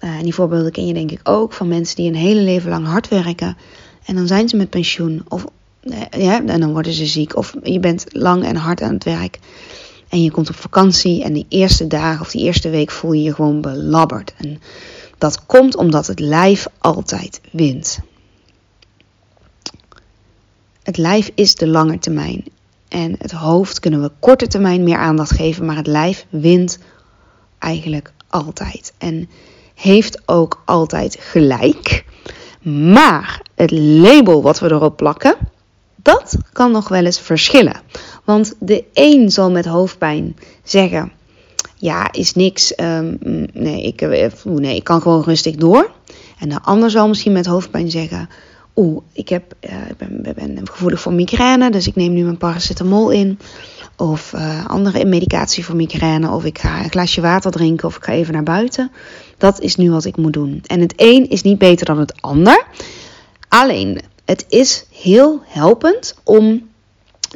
Uh, 0.00 0.20
die 0.20 0.34
voorbeelden 0.34 0.72
ken 0.72 0.86
je 0.86 0.94
denk 0.94 1.10
ik 1.10 1.20
ook 1.22 1.52
van 1.52 1.68
mensen 1.68 1.96
die 1.96 2.08
een 2.08 2.14
hele 2.14 2.40
leven 2.40 2.70
lang 2.70 2.86
hard 2.86 3.08
werken. 3.08 3.56
En 4.04 4.14
dan 4.14 4.26
zijn 4.26 4.48
ze 4.48 4.56
met 4.56 4.70
pensioen. 4.70 5.24
Of 5.28 5.46
uh, 5.82 6.00
ja, 6.10 6.44
en 6.46 6.60
dan 6.60 6.72
worden 6.72 6.92
ze 6.92 7.06
ziek. 7.06 7.36
Of 7.36 7.54
je 7.62 7.80
bent 7.80 8.04
lang 8.08 8.44
en 8.44 8.56
hard 8.56 8.82
aan 8.82 8.94
het 8.94 9.04
werk. 9.04 9.38
En 10.08 10.22
je 10.22 10.30
komt 10.30 10.48
op 10.48 10.56
vakantie. 10.56 11.24
En 11.24 11.32
die 11.32 11.46
eerste 11.48 11.86
dagen 11.86 12.20
of 12.20 12.30
die 12.30 12.42
eerste 12.42 12.70
week 12.70 12.90
voel 12.90 13.12
je 13.12 13.22
je 13.22 13.34
gewoon 13.34 13.60
belabberd. 13.60 14.34
En 14.36 14.60
dat 15.18 15.46
komt 15.46 15.76
omdat 15.76 16.06
het 16.06 16.20
lijf 16.20 16.66
altijd 16.78 17.40
wint. 17.50 17.98
het 20.82 20.96
lijf 20.96 21.30
is 21.34 21.54
de 21.54 21.66
lange 21.68 21.98
termijn. 21.98 22.44
En 22.88 23.14
het 23.18 23.32
hoofd 23.32 23.80
kunnen 23.80 24.02
we 24.02 24.10
korte 24.18 24.46
termijn 24.46 24.82
meer 24.82 24.98
aandacht 24.98 25.32
geven, 25.32 25.64
maar 25.64 25.76
het 25.76 25.86
lijf 25.86 26.26
wint 26.28 26.78
eigenlijk 27.58 28.12
altijd. 28.28 28.92
En 28.98 29.28
heeft 29.74 30.22
ook 30.26 30.62
altijd 30.64 31.16
gelijk. 31.20 32.04
Maar 32.62 33.42
het 33.54 33.70
label 33.70 34.42
wat 34.42 34.58
we 34.58 34.70
erop 34.70 34.96
plakken, 34.96 35.36
dat 35.94 36.36
kan 36.52 36.70
nog 36.70 36.88
wel 36.88 37.04
eens 37.04 37.20
verschillen. 37.20 37.80
Want 38.24 38.54
de 38.58 38.84
een 38.92 39.30
zal 39.30 39.50
met 39.50 39.66
hoofdpijn 39.66 40.36
zeggen: 40.62 41.12
Ja, 41.76 42.12
is 42.12 42.34
niks. 42.34 42.80
Um, 42.80 43.18
nee, 43.52 43.82
ik, 43.82 44.00
eh, 44.00 44.30
nee, 44.44 44.76
ik 44.76 44.84
kan 44.84 45.02
gewoon 45.02 45.22
rustig 45.22 45.54
door. 45.54 45.90
En 46.38 46.48
de 46.48 46.62
ander 46.62 46.90
zal 46.90 47.08
misschien 47.08 47.32
met 47.32 47.46
hoofdpijn 47.46 47.90
zeggen: 47.90 48.28
Oeh, 48.76 49.02
ik, 49.12 49.28
heb, 49.28 49.54
uh, 49.60 49.76
ben, 49.98 50.34
ben 50.34 50.68
gevoelig 50.68 51.00
voor 51.00 51.12
migraine, 51.12 51.70
dus 51.70 51.86
ik 51.86 51.96
neem 51.96 52.12
nu 52.12 52.22
mijn 52.22 52.38
paracetamol 52.38 53.10
in. 53.10 53.38
Of 53.96 54.32
uh, 54.32 54.66
andere 54.66 55.04
medicatie 55.04 55.64
voor 55.64 55.76
migraine. 55.76 56.30
Of 56.30 56.44
ik 56.44 56.58
ga 56.58 56.84
een 56.84 56.90
glaasje 56.90 57.20
water 57.20 57.50
drinken. 57.50 57.88
Of 57.88 57.96
ik 57.96 58.04
ga 58.04 58.12
even 58.12 58.32
naar 58.32 58.42
buiten. 58.42 58.90
Dat 59.38 59.60
is 59.60 59.76
nu 59.76 59.90
wat 59.90 60.04
ik 60.04 60.16
moet 60.16 60.32
doen. 60.32 60.62
En 60.66 60.80
het 60.80 60.92
een 60.96 61.28
is 61.28 61.42
niet 61.42 61.58
beter 61.58 61.86
dan 61.86 61.98
het 61.98 62.22
ander. 62.22 62.66
Alleen, 63.48 64.00
het 64.24 64.44
is 64.48 64.86
heel 64.92 65.40
helpend 65.44 66.18
om 66.24 66.68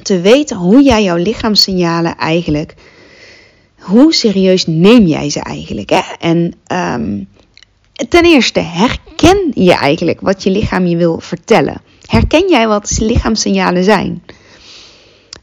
te 0.03 0.21
weten 0.21 0.57
hoe 0.57 0.83
jij 0.83 1.03
jouw 1.03 1.17
lichaamssignalen 1.17 2.17
eigenlijk. 2.17 2.75
Hoe 3.79 4.15
serieus 4.15 4.67
neem 4.67 5.07
jij 5.07 5.31
ze 5.31 5.41
eigenlijk? 5.41 5.91
Hè? 5.91 6.01
En 6.19 6.55
um, 6.73 7.29
ten 8.09 8.25
eerste, 8.25 8.61
herken 8.61 9.51
je 9.55 9.75
eigenlijk 9.75 10.21
wat 10.21 10.43
je 10.43 10.51
lichaam 10.51 10.87
je 10.87 10.97
wil 10.97 11.21
vertellen? 11.21 11.81
Herken 12.07 12.49
jij 12.49 12.69
wat 12.69 12.99
lichaamssignalen 12.99 13.85
zijn? 13.85 14.23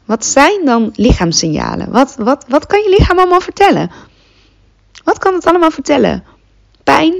Wat 0.05 0.25
zijn 0.25 0.65
dan 0.65 0.91
lichaamssignalen? 0.95 1.91
Wat, 1.91 2.15
wat, 2.15 2.45
wat 2.47 2.65
kan 2.65 2.81
je 2.81 2.89
lichaam 2.89 3.17
allemaal 3.17 3.41
vertellen? 3.41 3.91
Wat 5.03 5.17
kan 5.17 5.33
het 5.33 5.45
allemaal 5.45 5.71
vertellen? 5.71 6.23
Pijn, 6.83 7.15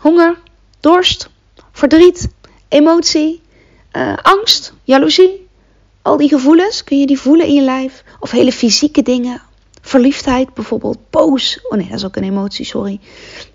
honger, 0.00 0.38
dorst, 0.80 1.30
verdriet, 1.72 2.28
emotie, 2.68 3.40
uh, 3.92 4.16
angst, 4.22 4.72
jaloezie. 4.84 5.46
Al 6.02 6.16
die 6.16 6.28
gevoelens, 6.28 6.84
kun 6.84 7.00
je 7.00 7.06
die 7.06 7.20
voelen 7.20 7.46
in 7.46 7.54
je 7.54 7.62
lijf? 7.62 8.04
Of 8.20 8.30
hele 8.30 8.52
fysieke 8.52 9.02
dingen. 9.02 9.42
Verliefdheid 9.80 10.54
bijvoorbeeld, 10.54 10.98
boos. 11.10 11.60
Oh 11.68 11.78
nee, 11.78 11.88
dat 11.88 11.98
is 11.98 12.04
ook 12.04 12.16
een 12.16 12.22
emotie, 12.22 12.64
sorry. 12.64 13.00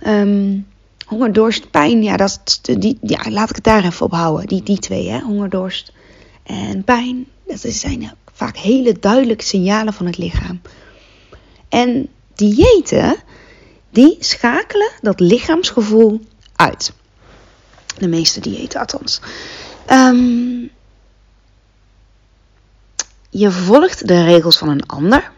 Um, 0.07 0.67
honger, 1.11 1.33
dorst, 1.33 1.71
pijn. 1.71 2.03
Ja, 2.03 2.17
dat, 2.17 2.59
die, 2.61 2.97
ja, 3.01 3.29
laat 3.29 3.49
ik 3.49 3.55
het 3.55 3.63
daar 3.63 3.83
even 3.83 4.05
op 4.05 4.11
houden. 4.11 4.47
Die, 4.47 4.63
die 4.63 4.79
twee, 4.79 5.09
hè? 5.09 5.19
honger, 5.19 5.49
dorst 5.49 5.93
en 6.43 6.83
pijn. 6.83 7.25
Dat 7.47 7.59
zijn 7.59 8.13
vaak 8.33 8.57
hele 8.57 8.99
duidelijke 8.99 9.43
signalen 9.43 9.93
van 9.93 10.05
het 10.05 10.17
lichaam. 10.17 10.61
En 11.69 12.07
diëten, 12.35 13.15
die 13.89 14.15
schakelen 14.19 14.91
dat 15.01 15.19
lichaamsgevoel 15.19 16.21
uit. 16.55 16.93
De 17.97 18.07
meeste 18.07 18.39
diëten 18.39 18.79
althans. 18.79 19.21
Um, 19.89 20.69
je 23.29 23.51
volgt 23.51 24.07
de 24.07 24.23
regels 24.23 24.57
van 24.57 24.69
een 24.69 24.85
ander. 24.85 25.31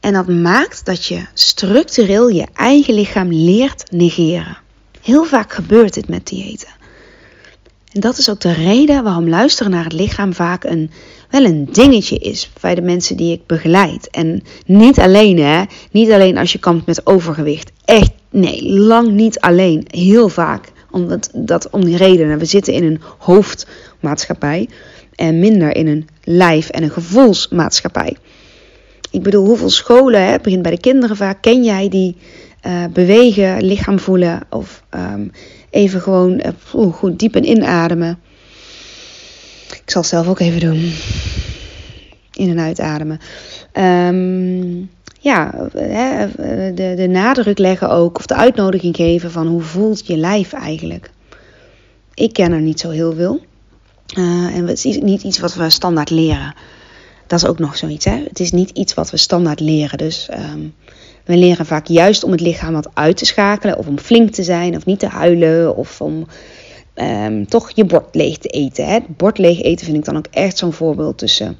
En 0.00 0.12
dat 0.12 0.28
maakt 0.28 0.84
dat 0.84 1.04
je 1.04 1.26
structureel 1.34 2.28
je 2.28 2.46
eigen 2.54 2.94
lichaam 2.94 3.32
leert 3.32 3.90
negeren. 3.90 4.58
Heel 5.08 5.24
vaak 5.24 5.52
gebeurt 5.52 5.94
dit 5.94 6.08
met 6.08 6.26
diëten. 6.26 6.68
En 7.92 8.00
dat 8.00 8.18
is 8.18 8.30
ook 8.30 8.40
de 8.40 8.52
reden 8.52 9.02
waarom 9.02 9.28
luisteren 9.28 9.72
naar 9.72 9.84
het 9.84 9.92
lichaam 9.92 10.34
vaak 10.34 10.64
een, 10.64 10.90
wel 11.30 11.44
een 11.44 11.68
dingetje 11.72 12.18
is 12.18 12.50
bij 12.60 12.74
de 12.74 12.82
mensen 12.82 13.16
die 13.16 13.32
ik 13.32 13.46
begeleid. 13.46 14.10
En 14.10 14.42
niet 14.66 14.98
alleen, 14.98 15.38
hè? 15.38 15.62
Niet 15.90 16.10
alleen 16.10 16.38
als 16.38 16.52
je 16.52 16.58
kampt 16.58 16.86
met 16.86 17.06
overgewicht. 17.06 17.72
Echt, 17.84 18.10
nee, 18.30 18.72
lang 18.72 19.10
niet 19.10 19.40
alleen. 19.40 19.86
Heel 19.90 20.28
vaak. 20.28 20.72
Omdat, 20.90 21.30
dat, 21.34 21.70
om 21.70 21.84
die 21.84 21.96
redenen. 21.96 22.38
We 22.38 22.44
zitten 22.44 22.72
in 22.72 22.84
een 22.84 23.00
hoofdmaatschappij 23.18 24.68
en 25.14 25.38
minder 25.38 25.76
in 25.76 25.86
een 25.86 26.08
lijf- 26.24 26.68
en 26.68 26.82
een 26.82 26.90
gevoelsmaatschappij. 26.90 28.16
Ik 29.10 29.22
bedoel, 29.22 29.46
hoeveel 29.46 29.70
scholen, 29.70 30.26
hè, 30.26 30.38
begint 30.38 30.62
bij 30.62 30.70
de 30.70 30.80
kinderen 30.80 31.16
vaak, 31.16 31.42
ken 31.42 31.64
jij 31.64 31.88
die 31.88 32.16
uh, 32.66 32.84
bewegen, 32.92 33.64
lichaam 33.64 33.98
voelen 33.98 34.40
of 34.50 34.82
um, 34.90 35.30
even 35.70 36.00
gewoon 36.00 36.42
uh, 36.74 36.92
goed 36.92 37.18
diep 37.18 37.36
en 37.36 37.48
inademen. 37.48 38.18
Ik 39.70 39.90
zal 39.90 40.00
het 40.00 40.10
zelf 40.10 40.28
ook 40.28 40.40
even 40.40 40.60
doen. 40.60 40.92
In 42.32 42.50
en 42.50 42.60
uitademen. 42.60 43.20
Um, 43.72 44.90
ja, 45.20 45.68
de, 45.72 46.92
de 46.96 47.08
nadruk 47.10 47.58
leggen 47.58 47.90
ook, 47.90 48.18
of 48.18 48.26
de 48.26 48.34
uitnodiging 48.34 48.96
geven 48.96 49.30
van 49.30 49.46
hoe 49.46 49.62
voelt 49.62 50.06
je 50.06 50.16
lijf 50.16 50.52
eigenlijk. 50.52 51.10
Ik 52.14 52.32
ken 52.32 52.52
er 52.52 52.60
niet 52.60 52.80
zo 52.80 52.90
heel 52.90 53.14
veel. 53.14 53.40
Uh, 54.18 54.56
en 54.56 54.66
het 54.66 54.84
is 54.84 54.98
niet 54.98 55.22
iets 55.22 55.38
wat 55.38 55.54
we 55.54 55.70
standaard 55.70 56.10
leren. 56.10 56.54
Dat 57.26 57.42
is 57.42 57.48
ook 57.48 57.58
nog 57.58 57.76
zoiets. 57.76 58.04
Hè? 58.04 58.22
Het 58.28 58.40
is 58.40 58.52
niet 58.52 58.70
iets 58.70 58.94
wat 58.94 59.10
we 59.10 59.16
standaard 59.16 59.60
leren. 59.60 59.98
Dus 59.98 60.28
um, 60.52 60.74
we 61.28 61.36
leren 61.36 61.66
vaak 61.66 61.86
juist 61.86 62.24
om 62.24 62.30
het 62.30 62.40
lichaam 62.40 62.72
wat 62.72 62.88
uit 62.94 63.16
te 63.16 63.24
schakelen. 63.24 63.78
Of 63.78 63.86
om 63.86 63.98
flink 63.98 64.30
te 64.30 64.42
zijn 64.42 64.76
of 64.76 64.84
niet 64.84 64.98
te 64.98 65.06
huilen. 65.06 65.76
Of 65.76 66.00
om 66.00 66.26
um, 66.94 67.48
toch 67.48 67.70
je 67.74 67.84
bord 67.84 68.14
leeg 68.14 68.38
te 68.38 68.48
eten. 68.48 68.86
Hè? 68.86 68.98
Bord 69.08 69.38
leeg 69.38 69.62
eten 69.62 69.86
vind 69.86 69.98
ik 69.98 70.04
dan 70.04 70.16
ook 70.16 70.26
echt 70.30 70.58
zo'n 70.58 70.72
voorbeeld 70.72 71.18
tussen, 71.18 71.58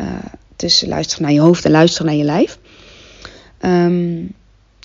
uh, 0.00 0.06
tussen 0.56 0.88
luisteren 0.88 1.22
naar 1.22 1.32
je 1.32 1.40
hoofd 1.40 1.64
en 1.64 1.70
luisteren 1.70 2.06
naar 2.06 2.16
je 2.16 2.24
lijf. 2.24 2.58
Um, 3.60 4.34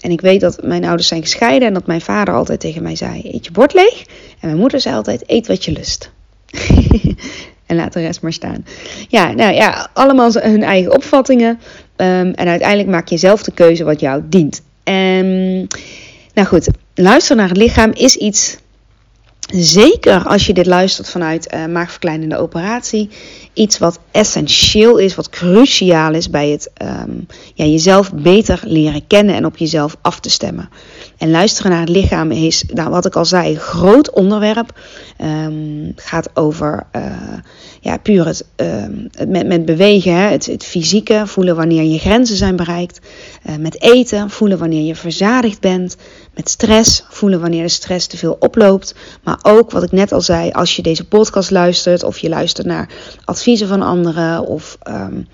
en 0.01 0.11
ik 0.11 0.21
weet 0.21 0.41
dat 0.41 0.63
mijn 0.63 0.85
ouders 0.85 1.07
zijn 1.07 1.21
gescheiden 1.21 1.67
en 1.67 1.73
dat 1.73 1.87
mijn 1.87 2.01
vader 2.01 2.33
altijd 2.33 2.59
tegen 2.59 2.83
mij 2.83 2.95
zei: 2.95 3.21
Eet 3.23 3.45
je 3.45 3.51
bord 3.51 3.73
leeg. 3.73 4.05
En 4.39 4.47
mijn 4.47 4.57
moeder 4.57 4.81
zei 4.81 4.95
altijd: 4.95 5.23
Eet 5.25 5.47
wat 5.47 5.65
je 5.65 5.71
lust. 5.71 6.11
en 7.71 7.77
laat 7.77 7.93
de 7.93 7.99
rest 7.99 8.21
maar 8.21 8.33
staan. 8.33 8.65
Ja, 9.07 9.31
nou 9.31 9.53
ja, 9.53 9.89
allemaal 9.93 10.31
hun 10.33 10.63
eigen 10.63 10.93
opvattingen. 10.95 11.59
Um, 11.97 12.31
en 12.31 12.47
uiteindelijk 12.47 12.89
maak 12.89 13.07
je 13.07 13.17
zelf 13.17 13.43
de 13.43 13.51
keuze 13.51 13.83
wat 13.83 13.99
jou 13.99 14.21
dient. 14.25 14.61
Um, 14.83 15.67
nou 16.33 16.47
goed, 16.47 16.67
luisteren 16.95 17.37
naar 17.37 17.47
het 17.47 17.57
lichaam 17.57 17.91
is 17.93 18.15
iets. 18.15 18.57
Zeker 19.53 20.23
als 20.23 20.45
je 20.45 20.53
dit 20.53 20.65
luistert 20.65 21.09
vanuit 21.09 21.53
uh, 21.53 21.65
maagverkleinende 21.65 22.37
operatie. 22.37 23.09
Iets 23.53 23.77
wat 23.77 23.99
essentieel 24.11 24.97
is, 24.97 25.15
wat 25.15 25.29
cruciaal 25.29 26.13
is 26.13 26.29
bij 26.29 26.49
het 26.49 26.69
um, 26.81 27.27
ja, 27.53 27.65
jezelf 27.65 28.13
beter 28.13 28.59
leren 28.63 29.07
kennen 29.07 29.35
en 29.35 29.45
op 29.45 29.57
jezelf 29.57 29.95
af 30.01 30.19
te 30.19 30.29
stemmen. 30.29 30.69
En 31.21 31.31
luisteren 31.31 31.71
naar 31.71 31.79
het 31.79 31.89
lichaam 31.89 32.31
is, 32.31 32.63
nou, 32.67 32.89
wat 32.89 33.05
ik 33.05 33.15
al 33.15 33.25
zei, 33.25 33.55
groot 33.55 34.11
onderwerp. 34.11 34.79
Um, 35.45 35.93
gaat 35.95 36.29
over 36.33 36.85
uh, 36.95 37.03
ja, 37.81 37.97
puur 37.97 38.25
het, 38.25 38.45
um, 38.55 39.07
het 39.11 39.29
met, 39.29 39.47
met, 39.47 39.65
bewegen, 39.65 40.29
het, 40.29 40.45
het, 40.45 40.63
fysieke, 40.63 41.23
voelen 41.25 41.55
wanneer 41.55 41.83
je 41.83 41.99
grenzen 41.99 42.35
zijn 42.35 42.55
bereikt. 42.55 42.99
Uh, 43.49 43.55
met 43.55 43.81
eten, 43.81 44.29
voelen 44.29 44.57
wanneer 44.57 44.85
je 44.85 44.95
verzadigd 44.95 45.59
bent. 45.59 45.97
Met 46.35 46.49
stress, 46.49 47.05
voelen 47.09 47.41
wanneer 47.41 47.63
de 47.63 47.69
stress 47.69 48.07
te 48.07 48.17
veel 48.17 48.37
oploopt. 48.39 48.95
Maar 49.23 49.39
ook, 49.41 49.71
wat 49.71 49.83
ik 49.83 49.91
net 49.91 50.11
al 50.11 50.21
zei, 50.21 50.51
als 50.51 50.75
je 50.75 50.81
deze 50.81 51.07
podcast 51.07 51.51
luistert 51.51 52.03
of 52.03 52.17
je 52.17 52.29
luistert 52.29 52.67
naar 52.67 52.89
adviezen 53.25 53.67
van 53.67 53.81
anderen 53.81 54.45
of... 54.45 54.77
Um, 54.87 55.27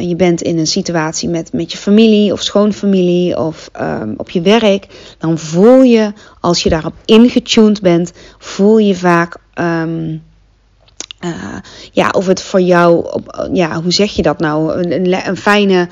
en 0.00 0.08
je 0.08 0.16
bent 0.16 0.42
in 0.42 0.58
een 0.58 0.66
situatie 0.66 1.28
met, 1.28 1.52
met 1.52 1.72
je 1.72 1.78
familie 1.78 2.32
of 2.32 2.42
schoonfamilie 2.42 3.38
of 3.38 3.70
um, 3.80 4.14
op 4.16 4.30
je 4.30 4.40
werk, 4.40 5.14
dan 5.18 5.38
voel 5.38 5.82
je, 5.82 6.12
als 6.40 6.62
je 6.62 6.68
daarop 6.68 6.94
ingetuned 7.04 7.80
bent, 7.80 8.12
voel 8.38 8.78
je 8.78 8.94
vaak. 8.94 9.36
Um, 9.54 10.22
uh, 11.20 11.58
ja, 11.92 12.10
of 12.10 12.26
het 12.26 12.42
voor 12.42 12.60
jou, 12.60 13.12
op, 13.12 13.48
ja, 13.52 13.82
hoe 13.82 13.92
zeg 13.92 14.12
je 14.12 14.22
dat 14.22 14.38
nou? 14.38 14.72
Een, 14.72 14.92
een, 14.92 15.28
een 15.28 15.36
fijne 15.36 15.88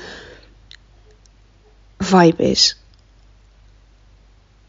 vibe 1.97 2.43
is. 2.49 2.77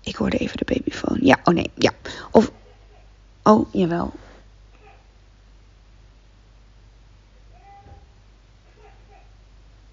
Ik 0.01 0.17
hoorde 0.17 0.37
even 0.37 0.57
de 0.57 0.75
babyfoon. 0.75 1.19
Ja, 1.21 1.39
oh 1.45 1.55
nee, 1.55 1.71
ja. 1.75 1.91
Of, 2.31 2.51
oh, 3.43 3.73
jawel. 3.73 4.13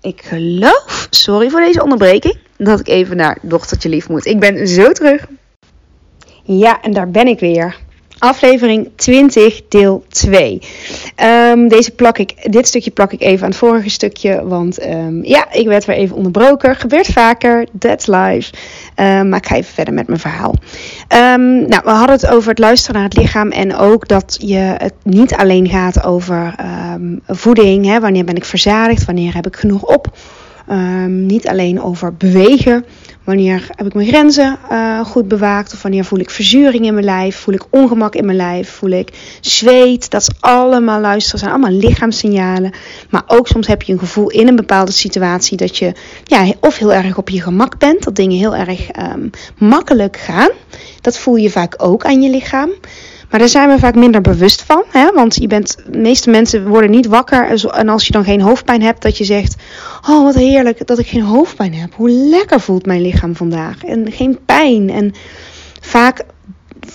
Ik 0.01 0.21
geloof, 0.21 1.07
sorry 1.09 1.49
voor 1.49 1.59
deze 1.59 1.83
onderbreking, 1.83 2.37
dat 2.57 2.79
ik 2.79 2.87
even 2.87 3.17
naar 3.17 3.37
dochtertje 3.41 3.89
lief 3.89 4.09
moet. 4.09 4.25
Ik 4.25 4.39
ben 4.39 4.67
zo 4.67 4.91
terug. 4.91 5.27
Ja, 6.43 6.81
en 6.81 6.93
daar 6.93 7.11
ben 7.11 7.27
ik 7.27 7.39
weer. 7.39 7.75
Aflevering 8.19 8.89
20, 8.95 9.61
deel 9.69 10.03
2. 10.09 10.61
Ehm, 11.15 11.67
deze 11.67 11.91
plak 11.91 12.17
ik, 12.17 12.51
dit 12.51 12.67
stukje 12.67 12.91
plak 12.91 13.11
ik 13.11 13.21
even 13.21 13.43
aan 13.43 13.49
het 13.49 13.59
vorige 13.59 13.89
stukje. 13.89 14.47
Want 14.47 14.77
ehm, 14.77 15.23
ja, 15.23 15.51
ik 15.51 15.67
werd 15.67 15.85
weer 15.85 15.95
even 15.95 16.15
onderbroken. 16.15 16.75
Gebeurt 16.75 17.07
vaker. 17.07 17.67
That's 17.79 18.05
life. 18.05 18.53
Um, 18.95 19.29
maar 19.29 19.39
ik 19.39 19.45
ga 19.45 19.55
even 19.55 19.73
verder 19.73 19.93
met 19.93 20.07
mijn 20.07 20.19
verhaal. 20.19 20.53
nou, 21.67 21.81
we 21.83 21.89
hadden 21.89 22.15
het 22.15 22.27
over 22.27 22.49
het 22.49 22.59
luisteren 22.59 22.95
naar 22.95 23.09
het 23.09 23.17
lichaam. 23.17 23.51
En 23.51 23.75
ook 23.75 24.07
dat 24.07 24.37
je 24.41 24.75
het 24.77 24.93
niet 25.03 25.33
alleen 25.33 25.69
gaat 25.69 26.03
over 26.03 26.55
voeding. 27.27 27.85
Hè, 27.85 27.99
wanneer 27.99 28.25
ben 28.25 28.35
ik 28.35 28.45
verzadigd? 28.45 29.05
Wanneer 29.05 29.33
heb 29.33 29.47
ik 29.47 29.55
genoeg 29.55 29.83
op? 29.83 30.17
niet 31.07 31.47
alleen 31.47 31.81
over 31.81 32.13
bewegen. 32.13 32.85
Wanneer 33.27 33.67
heb 33.75 33.85
ik 33.85 33.93
mijn 33.93 34.07
grenzen 34.07 34.57
uh, 34.71 35.05
goed 35.05 35.27
bewaakt? 35.27 35.73
Of 35.73 35.81
wanneer 35.81 36.05
voel 36.05 36.19
ik 36.19 36.29
verzuring 36.29 36.85
in 36.85 36.93
mijn 36.93 37.05
lijf? 37.05 37.35
Voel 37.35 37.53
ik 37.53 37.63
ongemak 37.69 38.15
in 38.15 38.25
mijn 38.25 38.37
lijf? 38.37 38.69
Voel 38.69 38.89
ik 38.89 39.37
zweet? 39.41 40.09
Dat 40.09 40.21
is 40.21 40.29
allemaal 40.39 40.99
luisteren, 40.99 41.39
zijn 41.39 41.51
allemaal 41.51 41.71
lichaamssignalen. 41.71 42.71
Maar 43.09 43.23
ook 43.27 43.47
soms 43.47 43.67
heb 43.67 43.81
je 43.81 43.93
een 43.93 43.99
gevoel 43.99 44.29
in 44.29 44.47
een 44.47 44.55
bepaalde 44.55 44.91
situatie 44.91 45.57
dat 45.57 45.77
je 45.77 45.93
ja, 46.23 46.53
of 46.59 46.77
heel 46.77 46.93
erg 46.93 47.17
op 47.17 47.29
je 47.29 47.41
gemak 47.41 47.77
bent, 47.77 48.03
dat 48.03 48.15
dingen 48.15 48.37
heel 48.37 48.55
erg 48.55 48.87
um, 49.13 49.29
makkelijk 49.57 50.17
gaan. 50.17 50.51
Dat 51.01 51.17
voel 51.17 51.35
je 51.35 51.49
vaak 51.49 51.73
ook 51.77 52.05
aan 52.05 52.21
je 52.21 52.29
lichaam. 52.29 52.69
Maar 53.29 53.39
daar 53.39 53.49
zijn 53.49 53.69
we 53.69 53.79
vaak 53.79 53.95
minder 53.95 54.21
bewust 54.21 54.61
van. 54.61 54.83
Hè? 54.91 55.11
Want 55.13 55.35
je 55.35 55.47
bent, 55.47 55.77
de 55.91 55.97
meeste 55.97 56.29
mensen 56.29 56.67
worden 56.67 56.91
niet 56.91 57.07
wakker. 57.07 57.65
En 57.71 57.89
als 57.89 58.05
je 58.05 58.11
dan 58.11 58.23
geen 58.23 58.41
hoofdpijn 58.41 58.81
hebt, 58.81 59.01
dat 59.01 59.17
je 59.17 59.23
zegt: 59.23 59.55
Oh, 60.09 60.23
wat 60.23 60.35
heerlijk 60.35 60.87
dat 60.87 60.99
ik 60.99 61.07
geen 61.07 61.21
hoofdpijn 61.21 61.73
heb. 61.73 61.93
Hoe 61.93 62.09
lekker 62.09 62.59
voelt 62.59 62.85
mijn 62.85 63.01
lichaam 63.01 63.35
vandaag. 63.35 63.83
En 63.83 64.11
geen 64.11 64.39
pijn. 64.45 64.89
En 64.89 65.13
vaak 65.81 66.23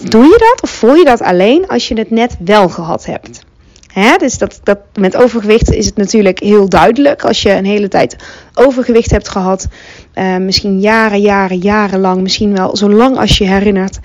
doe 0.08 0.24
je 0.24 0.52
dat 0.52 0.62
of 0.62 0.70
voel 0.70 0.94
je 0.94 1.04
dat 1.04 1.20
alleen 1.20 1.68
als 1.68 1.88
je 1.88 1.98
het 1.98 2.10
net 2.10 2.36
wel 2.44 2.68
gehad 2.68 3.06
hebt. 3.06 3.44
Hè? 3.92 4.16
Dus 4.16 4.38
dat, 4.38 4.60
dat, 4.62 4.78
met 4.94 5.16
overgewicht 5.16 5.72
is 5.72 5.86
het 5.86 5.96
natuurlijk 5.96 6.38
heel 6.38 6.68
duidelijk. 6.68 7.24
Als 7.24 7.42
je 7.42 7.50
een 7.50 7.64
hele 7.64 7.88
tijd 7.88 8.16
overgewicht 8.54 9.10
hebt 9.10 9.28
gehad, 9.28 9.68
uh, 10.14 10.36
misschien 10.36 10.80
jaren, 10.80 11.20
jaren, 11.20 11.58
jarenlang, 11.58 12.20
misschien 12.20 12.56
wel 12.56 12.76
zo 12.76 12.90
lang 12.90 13.18
als 13.18 13.38
je 13.38 13.44
herinnert, 13.44 13.98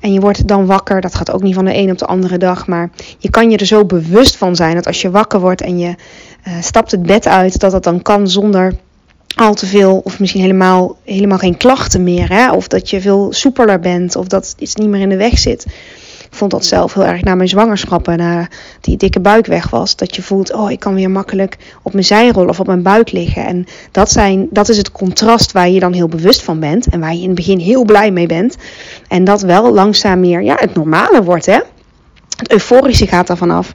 en 0.00 0.12
je 0.12 0.20
wordt 0.20 0.48
dan 0.48 0.66
wakker. 0.66 1.00
Dat 1.00 1.14
gaat 1.14 1.30
ook 1.30 1.42
niet 1.42 1.54
van 1.54 1.64
de 1.64 1.76
een 1.76 1.90
op 1.90 1.98
de 1.98 2.06
andere 2.06 2.38
dag. 2.38 2.66
Maar 2.66 2.90
je 3.18 3.30
kan 3.30 3.50
je 3.50 3.56
er 3.56 3.66
zo 3.66 3.84
bewust 3.84 4.36
van 4.36 4.56
zijn 4.56 4.74
dat 4.74 4.86
als 4.86 5.02
je 5.02 5.10
wakker 5.10 5.40
wordt 5.40 5.60
en 5.60 5.78
je 5.78 5.94
uh, 6.48 6.54
stapt 6.60 6.90
het 6.90 7.02
bed 7.02 7.26
uit, 7.26 7.60
dat 7.60 7.70
dat 7.70 7.84
dan 7.84 8.02
kan 8.02 8.28
zonder 8.28 8.74
al 9.36 9.54
te 9.54 9.66
veel 9.66 10.00
of 10.04 10.20
misschien 10.20 10.40
helemaal, 10.40 10.96
helemaal 11.04 11.38
geen 11.38 11.56
klachten 11.56 12.02
meer. 12.02 12.28
Hè? 12.28 12.52
Of 12.52 12.68
dat 12.68 12.90
je 12.90 13.00
veel 13.00 13.32
soepeler 13.32 13.80
bent 13.80 14.16
of 14.16 14.26
dat 14.26 14.54
iets 14.58 14.74
niet 14.74 14.88
meer 14.88 15.00
in 15.00 15.08
de 15.08 15.16
weg 15.16 15.38
zit. 15.38 15.66
Ik 16.30 16.36
vond 16.36 16.50
dat 16.50 16.64
zelf 16.64 16.94
heel 16.94 17.04
erg 17.04 17.22
na 17.22 17.34
mijn 17.34 17.48
zwangerschappen, 17.48 18.18
na 18.18 18.48
die 18.80 18.96
dikke 18.96 19.20
buik 19.20 19.46
weg 19.46 19.70
was. 19.70 19.96
Dat 19.96 20.16
je 20.16 20.22
voelt, 20.22 20.52
oh, 20.52 20.70
ik 20.70 20.80
kan 20.80 20.94
weer 20.94 21.10
makkelijk 21.10 21.56
op 21.82 21.92
mijn 21.92 22.04
zijrol 22.04 22.48
of 22.48 22.60
op 22.60 22.66
mijn 22.66 22.82
buik 22.82 23.12
liggen. 23.12 23.46
En 23.46 23.66
dat, 23.90 24.10
zijn, 24.10 24.46
dat 24.50 24.68
is 24.68 24.76
het 24.76 24.92
contrast 24.92 25.52
waar 25.52 25.68
je 25.68 25.80
dan 25.80 25.92
heel 25.92 26.08
bewust 26.08 26.42
van 26.42 26.60
bent. 26.60 26.86
En 26.86 27.00
waar 27.00 27.14
je 27.14 27.20
in 27.20 27.26
het 27.26 27.34
begin 27.34 27.58
heel 27.58 27.84
blij 27.84 28.10
mee 28.10 28.26
bent. 28.26 28.56
En 29.10 29.24
dat 29.24 29.40
wel 29.40 29.72
langzaam 29.72 30.20
meer 30.20 30.42
ja, 30.42 30.56
het 30.58 30.74
normale 30.74 31.22
wordt, 31.22 31.46
hè. 31.46 31.58
Het 32.36 32.50
euforische 32.52 33.06
gaat 33.06 33.26
daarvan 33.26 33.50
af. 33.50 33.72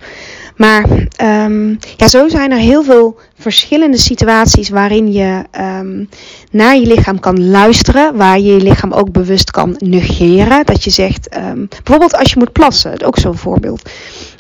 Maar 0.56 0.86
um, 1.22 1.80
ja, 1.98 2.08
zo 2.08 2.28
zijn 2.28 2.52
er 2.52 2.58
heel 2.58 2.84
veel 2.84 3.20
verschillende 3.38 3.98
situaties 3.98 4.70
waarin 4.70 5.12
je 5.12 5.44
um, 5.80 6.10
naar 6.52 6.76
je 6.76 6.86
lichaam 6.86 7.20
kan 7.20 7.50
luisteren, 7.50 8.16
waar 8.16 8.40
je 8.40 8.54
je 8.54 8.62
lichaam 8.62 8.92
ook 8.92 9.12
bewust 9.12 9.52
kan 9.52 9.76
negeren. 9.80 10.66
Dat 10.66 10.84
je 10.84 10.90
zegt, 10.90 11.38
um, 11.38 11.68
bijvoorbeeld 11.68 12.16
als 12.16 12.30
je 12.32 12.40
moet 12.40 12.52
plassen, 12.52 13.04
ook 13.04 13.18
zo'n 13.18 13.38
voorbeeld. 13.38 13.90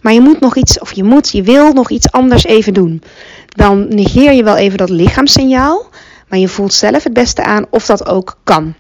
Maar 0.02 0.14
je 0.14 0.22
moet 0.22 0.40
nog 0.40 0.56
iets, 0.56 0.80
of 0.80 0.94
je 0.94 1.04
moet, 1.04 1.32
je 1.32 1.44
wil 1.44 1.74
nog 1.74 1.90
iets 1.90 2.12
anders 2.12 2.44
even 2.44 2.74
doen. 2.74 3.02
Dan 3.48 3.88
negeer 3.90 4.34
je 4.34 4.44
wel 4.44 4.56
even 4.58 4.78
dat 4.78 4.90
lichaamssignaal, 4.90 5.86
maar 6.28 6.40
je 6.40 6.48
voelt 6.48 6.74
zelf 6.74 7.04
het 7.04 7.14
beste 7.14 7.44
aan 7.44 7.66
of 7.70 7.86
dat 7.86 8.08
ook 8.08 8.38
kan. 8.44 8.74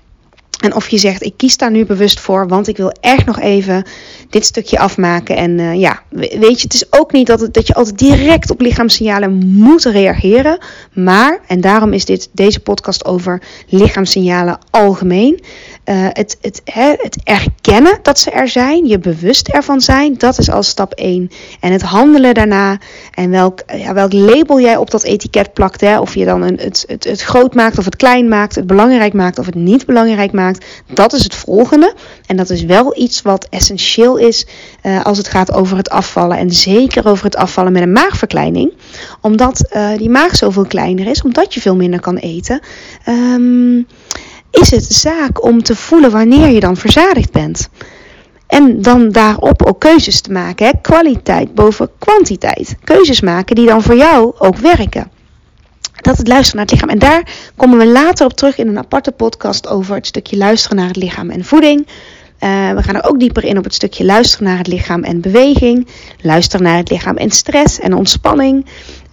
En 0.65 0.75
of 0.75 0.89
je 0.89 0.97
zegt, 0.97 1.23
ik 1.23 1.33
kies 1.37 1.57
daar 1.57 1.71
nu 1.71 1.85
bewust 1.85 2.19
voor, 2.19 2.47
want 2.47 2.67
ik 2.67 2.77
wil 2.77 2.91
echt 2.99 3.25
nog 3.25 3.39
even 3.39 3.83
dit 4.29 4.45
stukje 4.45 4.79
afmaken. 4.79 5.35
En 5.35 5.59
uh, 5.59 5.73
ja, 5.73 6.01
weet 6.09 6.57
je, 6.57 6.63
het 6.63 6.73
is 6.73 6.91
ook 6.91 7.11
niet 7.11 7.27
dat, 7.27 7.39
het, 7.39 7.53
dat 7.53 7.67
je 7.67 7.73
altijd 7.73 7.97
direct 7.97 8.51
op 8.51 8.61
lichaamssignalen 8.61 9.33
moet 9.45 9.83
reageren. 9.83 10.57
Maar, 10.93 11.39
en 11.47 11.61
daarom 11.61 11.93
is 11.93 12.05
dit, 12.05 12.29
deze 12.31 12.59
podcast 12.59 13.05
over 13.05 13.41
lichaamssignalen 13.67 14.59
algemeen. 14.69 15.43
Uh, 15.85 16.07
het, 16.09 16.37
het, 16.41 16.61
het 16.63 17.17
erkennen 17.23 17.99
dat 18.01 18.19
ze 18.19 18.31
er 18.31 18.47
zijn, 18.47 18.85
je 18.85 18.99
bewust 18.99 19.47
ervan 19.47 19.81
zijn, 19.81 20.17
dat 20.17 20.37
is 20.37 20.49
al 20.49 20.63
stap 20.63 20.93
1. 20.93 21.29
En 21.59 21.71
het 21.71 21.81
handelen 21.81 22.33
daarna 22.33 22.77
en 23.11 23.29
welk, 23.29 23.59
ja, 23.77 23.93
welk 23.93 24.13
label 24.13 24.59
jij 24.59 24.77
op 24.77 24.91
dat 24.91 25.03
etiket 25.03 25.53
plakt. 25.53 25.81
Hè, 25.81 25.99
of 25.99 26.15
je 26.15 26.25
dan 26.25 26.41
een, 26.41 26.59
het, 26.61 26.85
het, 26.87 27.21
groot 27.21 27.53
maakt 27.53 27.77
of 27.77 27.85
het 27.85 27.95
klein 27.95 28.27
maakt, 28.27 28.55
het 28.55 28.67
belangrijk 28.67 29.13
maakt 29.13 29.39
of 29.39 29.45
het 29.45 29.55
niet 29.55 29.85
belangrijk 29.85 30.31
maakt. 30.31 30.65
Dat 30.93 31.13
is 31.13 31.23
het 31.23 31.35
volgende. 31.35 31.93
En 32.25 32.37
dat 32.37 32.49
is 32.49 32.63
wel 32.63 32.97
iets 32.97 33.21
wat 33.21 33.47
essentieel 33.49 34.17
is 34.17 34.47
uh, 34.83 35.05
als 35.05 35.17
het 35.17 35.27
gaat 35.27 35.53
over 35.53 35.77
het 35.77 35.89
afvallen. 35.89 36.37
En 36.37 36.51
zeker 36.51 37.07
over 37.07 37.25
het 37.25 37.35
afvallen 37.35 37.71
met 37.71 37.81
een 37.81 37.91
maagverkleining. 37.91 38.73
Omdat 39.21 39.73
die 39.97 40.09
maag 40.09 40.35
zoveel 40.35 40.65
kleiner 40.65 41.07
is, 41.07 41.21
omdat 41.21 41.53
je 41.53 41.61
veel 41.61 41.75
minder 41.75 41.99
kan 41.99 42.17
eten. 42.17 42.59
Um, 43.07 43.87
is 44.61 44.71
het 44.71 44.83
zaak 44.83 45.43
om 45.43 45.63
te 45.63 45.75
voelen 45.75 46.11
wanneer 46.11 46.49
je 46.49 46.59
dan 46.59 46.77
verzadigd 46.77 47.31
bent. 47.31 47.69
En 48.47 48.81
dan 48.81 49.11
daarop 49.11 49.65
ook 49.65 49.79
keuzes 49.79 50.21
te 50.21 50.31
maken. 50.31 50.65
Hè? 50.65 50.71
Kwaliteit 50.81 51.53
boven 51.53 51.89
kwantiteit. 51.99 52.75
Keuzes 52.83 53.21
maken 53.21 53.55
die 53.55 53.67
dan 53.67 53.81
voor 53.81 53.95
jou 53.95 54.33
ook 54.37 54.57
werken. 54.57 55.11
Dat 56.01 56.17
het 56.17 56.27
luisteren 56.27 56.55
naar 56.55 56.65
het 56.65 56.73
lichaam. 56.73 56.89
En 56.89 56.99
daar 56.99 57.51
komen 57.55 57.77
we 57.77 57.87
later 57.87 58.25
op 58.25 58.33
terug 58.33 58.57
in 58.57 58.67
een 58.67 58.77
aparte 58.77 59.11
podcast 59.11 59.67
over 59.67 59.95
het 59.95 60.07
stukje 60.07 60.37
luisteren 60.37 60.77
naar 60.77 60.87
het 60.87 60.95
lichaam 60.95 61.29
en 61.29 61.45
voeding. 61.45 61.87
Uh, 62.39 62.71
we 62.71 62.83
gaan 62.83 62.95
er 62.95 63.09
ook 63.09 63.19
dieper 63.19 63.43
in 63.43 63.57
op 63.57 63.63
het 63.63 63.73
stukje 63.73 64.05
luisteren 64.05 64.47
naar 64.47 64.57
het 64.57 64.67
lichaam 64.67 65.03
en 65.03 65.21
beweging. 65.21 65.87
Luisteren 66.21 66.65
naar 66.65 66.77
het 66.77 66.89
lichaam 66.89 67.17
en 67.17 67.31
stress 67.31 67.79
en 67.79 67.93
ontspanning. 67.93 68.65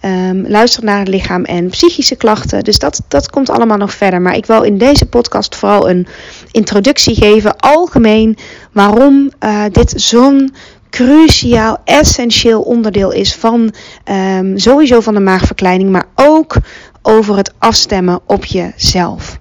Um, 0.05 0.47
luisteren 0.47 0.85
naar 0.85 0.99
het 0.99 1.07
lichaam 1.07 1.43
en 1.43 1.69
psychische 1.69 2.15
klachten. 2.15 2.63
Dus 2.63 2.79
dat, 2.79 3.01
dat 3.07 3.29
komt 3.29 3.49
allemaal 3.49 3.77
nog 3.77 3.93
verder. 3.93 4.21
Maar 4.21 4.35
ik 4.35 4.45
wil 4.45 4.61
in 4.61 4.77
deze 4.77 5.05
podcast 5.05 5.55
vooral 5.55 5.89
een 5.89 6.07
introductie 6.51 7.15
geven, 7.15 7.57
algemeen, 7.57 8.37
waarom 8.71 9.31
uh, 9.39 9.63
dit 9.71 9.93
zo'n 9.95 10.53
cruciaal, 10.89 11.81
essentieel 11.85 12.61
onderdeel 12.61 13.11
is 13.11 13.35
van 13.35 13.73
um, 14.11 14.57
sowieso 14.57 15.01
van 15.01 15.13
de 15.13 15.19
maagverkleining, 15.19 15.89
maar 15.89 16.05
ook 16.15 16.55
over 17.01 17.37
het 17.37 17.53
afstemmen 17.57 18.19
op 18.25 18.45
jezelf. 18.45 19.37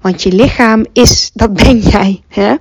Want 0.00 0.22
je 0.22 0.32
lichaam 0.32 0.86
is, 0.92 1.30
dat 1.34 1.52
ben 1.52 1.78
jij. 1.78 2.22
Hè? 2.28 2.54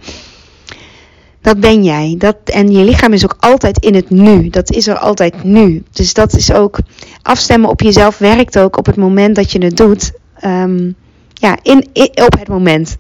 Dat 1.44 1.60
ben 1.60 1.84
jij. 1.84 2.16
Dat, 2.18 2.38
en 2.44 2.72
je 2.72 2.84
lichaam 2.84 3.14
is 3.14 3.24
ook 3.24 3.36
altijd 3.40 3.78
in 3.78 3.96
het 3.96 4.10
nu. 4.10 4.50
Dat 4.50 4.72
is 4.72 4.88
er 4.88 4.98
altijd 4.98 5.44
nu. 5.44 5.84
Dus 5.92 6.14
dat 6.14 6.34
is 6.34 6.52
ook 6.52 6.78
afstemmen 7.22 7.70
op 7.70 7.82
jezelf 7.82 8.18
werkt 8.18 8.60
ook 8.60 8.78
op 8.78 8.86
het 8.86 8.96
moment 8.96 9.36
dat 9.36 9.52
je 9.52 9.64
het 9.64 9.78
doet. 9.78 10.12
Um, 10.46 10.96
ja, 11.34 11.58
in, 11.62 11.88
op 12.26 12.40
het 12.40 12.48
moment. 12.48 12.98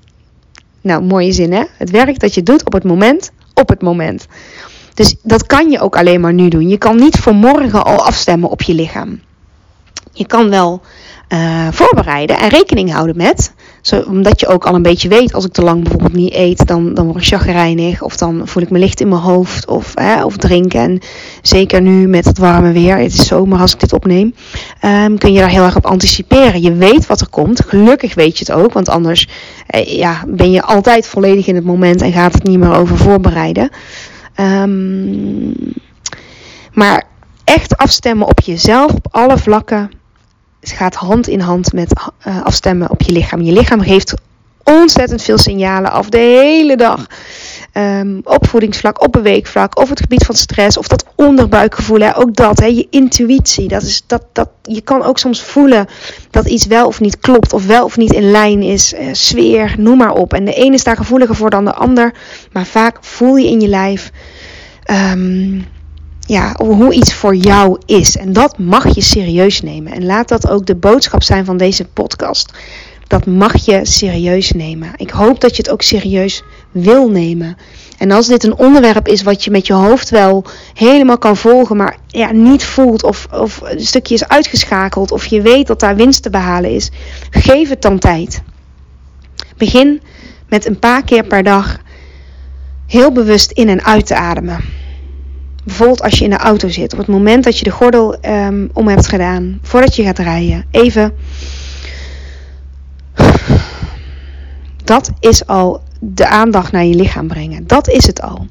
Nou, 0.81 1.03
mooie 1.03 1.31
zin 1.31 1.53
hè. 1.53 1.63
Het 1.77 1.89
werkt 1.89 2.19
dat 2.19 2.33
je 2.33 2.43
doet 2.43 2.65
op 2.65 2.73
het 2.73 2.83
moment, 2.83 3.31
op 3.53 3.69
het 3.69 3.81
moment. 3.81 4.27
Dus 4.93 5.15
dat 5.21 5.45
kan 5.45 5.69
je 5.69 5.79
ook 5.79 5.97
alleen 5.97 6.21
maar 6.21 6.33
nu 6.33 6.49
doen. 6.49 6.69
Je 6.69 6.77
kan 6.77 6.95
niet 6.95 7.17
voor 7.17 7.35
morgen 7.35 7.83
al 7.85 8.05
afstemmen 8.05 8.49
op 8.49 8.61
je 8.61 8.73
lichaam. 8.73 9.21
Je 10.11 10.27
kan 10.27 10.49
wel 10.49 10.81
uh, 11.29 11.67
voorbereiden 11.71 12.37
en 12.37 12.49
rekening 12.49 12.91
houden 12.91 13.17
met. 13.17 13.53
Zo, 13.83 14.01
omdat 14.01 14.39
je 14.39 14.47
ook 14.47 14.65
al 14.65 14.75
een 14.75 14.81
beetje 14.81 15.09
weet, 15.09 15.33
als 15.33 15.45
ik 15.45 15.51
te 15.51 15.63
lang 15.63 15.81
bijvoorbeeld 15.81 16.13
niet 16.13 16.33
eet, 16.33 16.67
dan, 16.67 16.93
dan 16.93 17.05
word 17.05 17.17
ik 17.17 17.27
chagrijnig. 17.27 18.01
Of 18.01 18.17
dan 18.17 18.41
voel 18.47 18.63
ik 18.63 18.69
me 18.69 18.79
licht 18.79 19.01
in 19.01 19.07
mijn 19.07 19.21
hoofd. 19.21 19.67
Of, 19.67 19.91
hè, 19.95 20.23
of 20.23 20.37
drinken. 20.37 20.79
En 20.79 20.99
zeker 21.41 21.81
nu 21.81 22.07
met 22.07 22.25
het 22.25 22.37
warme 22.37 22.71
weer, 22.71 22.97
het 22.97 23.13
is 23.13 23.27
zomer 23.27 23.59
als 23.59 23.73
ik 23.73 23.79
dit 23.79 23.93
opneem, 23.93 24.33
um, 24.85 25.17
kun 25.17 25.33
je 25.33 25.39
daar 25.39 25.49
heel 25.49 25.63
erg 25.63 25.75
op 25.75 25.85
anticiperen. 25.85 26.61
Je 26.61 26.73
weet 26.73 27.07
wat 27.07 27.21
er 27.21 27.29
komt. 27.29 27.63
Gelukkig 27.67 28.13
weet 28.13 28.37
je 28.37 28.45
het 28.47 28.63
ook, 28.63 28.73
want 28.73 28.89
anders 28.89 29.27
eh, 29.67 29.97
ja, 29.97 30.23
ben 30.27 30.51
je 30.51 30.61
altijd 30.61 31.07
volledig 31.07 31.47
in 31.47 31.55
het 31.55 31.65
moment 31.65 32.01
en 32.01 32.11
gaat 32.11 32.33
het 32.33 32.43
niet 32.43 32.59
meer 32.59 32.75
over 32.75 32.97
voorbereiden. 32.97 33.69
Um, 34.39 35.53
maar 36.73 37.03
echt 37.43 37.77
afstemmen 37.77 38.27
op 38.27 38.39
jezelf, 38.39 38.91
op 38.91 39.07
alle 39.11 39.37
vlakken 39.37 39.91
gaat 40.71 40.95
hand 40.95 41.27
in 41.27 41.39
hand 41.39 41.73
met 41.73 41.93
uh, 42.27 42.43
afstemmen 42.43 42.89
op 42.89 43.01
je 43.01 43.11
lichaam. 43.11 43.41
Je 43.41 43.51
lichaam 43.51 43.81
geeft 43.81 44.13
ontzettend 44.63 45.21
veel 45.21 45.37
signalen 45.37 45.91
af 45.91 46.09
de 46.09 46.17
hele 46.17 46.75
dag. 46.75 47.07
Um, 47.73 48.21
op 48.23 48.47
voedingsvlak, 48.47 49.03
op 49.03 49.11
beweegvlak, 49.11 49.79
of 49.79 49.89
het 49.89 49.99
gebied 49.99 50.25
van 50.25 50.35
stress, 50.35 50.77
of 50.77 50.87
dat 50.87 51.05
onderbuikgevoel. 51.15 51.99
Hè, 51.99 52.17
ook 52.17 52.35
dat, 52.35 52.59
hè, 52.59 52.65
je 52.65 52.87
intuïtie. 52.89 53.67
Dat 53.67 53.81
is, 53.81 54.03
dat, 54.07 54.23
dat, 54.31 54.49
je 54.61 54.81
kan 54.81 55.03
ook 55.03 55.17
soms 55.17 55.41
voelen 55.41 55.87
dat 56.29 56.47
iets 56.47 56.65
wel 56.65 56.87
of 56.87 56.99
niet 56.99 57.19
klopt, 57.19 57.53
of 57.53 57.65
wel 57.65 57.83
of 57.83 57.97
niet 57.97 58.13
in 58.13 58.31
lijn 58.31 58.61
is. 58.61 58.93
Uh, 58.93 58.99
sfeer, 59.11 59.75
noem 59.77 59.97
maar 59.97 60.13
op. 60.13 60.33
En 60.33 60.45
de 60.45 60.53
ene 60.53 60.73
is 60.73 60.83
daar 60.83 60.97
gevoeliger 60.97 61.35
voor 61.35 61.49
dan 61.49 61.65
de 61.65 61.73
ander. 61.73 62.13
Maar 62.51 62.65
vaak 62.65 62.97
voel 63.01 63.35
je 63.35 63.49
in 63.49 63.61
je 63.61 63.67
lijf 63.67 64.11
ehm, 64.83 65.59
ja, 66.25 66.55
hoe 66.57 66.93
iets 66.93 67.13
voor 67.13 67.35
jou 67.35 67.77
is. 67.85 68.17
En 68.17 68.33
dat 68.33 68.57
mag 68.57 68.95
je 68.95 69.01
serieus 69.01 69.61
nemen. 69.61 69.93
En 69.93 70.05
laat 70.05 70.27
dat 70.27 70.49
ook 70.49 70.65
de 70.65 70.75
boodschap 70.75 71.23
zijn 71.23 71.45
van 71.45 71.57
deze 71.57 71.85
podcast. 71.85 72.53
Dat 73.07 73.25
mag 73.25 73.65
je 73.65 73.79
serieus 73.85 74.51
nemen. 74.51 74.91
Ik 74.95 75.09
hoop 75.09 75.41
dat 75.41 75.55
je 75.55 75.61
het 75.61 75.71
ook 75.71 75.81
serieus 75.81 76.43
wil 76.71 77.09
nemen. 77.09 77.57
En 77.97 78.11
als 78.11 78.27
dit 78.27 78.43
een 78.43 78.57
onderwerp 78.57 79.07
is 79.07 79.21
wat 79.21 79.43
je 79.43 79.51
met 79.51 79.67
je 79.67 79.73
hoofd 79.73 80.09
wel 80.09 80.45
helemaal 80.73 81.17
kan 81.17 81.37
volgen, 81.37 81.77
maar 81.77 81.97
ja, 82.07 82.31
niet 82.31 82.63
voelt 82.63 83.03
of, 83.03 83.27
of 83.31 83.61
een 83.63 83.85
stukje 83.85 84.13
is 84.13 84.27
uitgeschakeld 84.27 85.11
of 85.11 85.25
je 85.25 85.41
weet 85.41 85.67
dat 85.67 85.79
daar 85.79 85.95
winst 85.95 86.23
te 86.23 86.29
behalen 86.29 86.71
is, 86.71 86.91
geef 87.29 87.69
het 87.69 87.81
dan 87.81 87.99
tijd. 87.99 88.41
Begin 89.57 90.01
met 90.49 90.65
een 90.65 90.79
paar 90.79 91.03
keer 91.03 91.23
per 91.23 91.43
dag 91.43 91.79
heel 92.87 93.11
bewust 93.11 93.51
in 93.51 93.69
en 93.69 93.83
uit 93.83 94.05
te 94.05 94.15
ademen. 94.15 94.82
Bijvoorbeeld 95.63 96.01
als 96.01 96.17
je 96.17 96.23
in 96.23 96.29
de 96.29 96.37
auto 96.37 96.69
zit, 96.69 96.93
op 96.93 96.99
het 96.99 97.07
moment 97.07 97.43
dat 97.43 97.57
je 97.57 97.63
de 97.63 97.71
gordel 97.71 98.17
um, 98.25 98.69
om 98.73 98.87
hebt 98.87 99.07
gedaan, 99.07 99.59
voordat 99.61 99.95
je 99.95 100.03
gaat 100.03 100.19
rijden, 100.19 100.65
even. 100.71 101.13
Dat 104.83 105.11
is 105.19 105.47
al 105.47 105.81
de 105.99 106.27
aandacht 106.27 106.71
naar 106.71 106.85
je 106.85 106.95
lichaam 106.95 107.27
brengen. 107.27 107.67
Dat 107.67 107.89
is 107.89 108.07
het 108.07 108.21
al. 108.21 108.47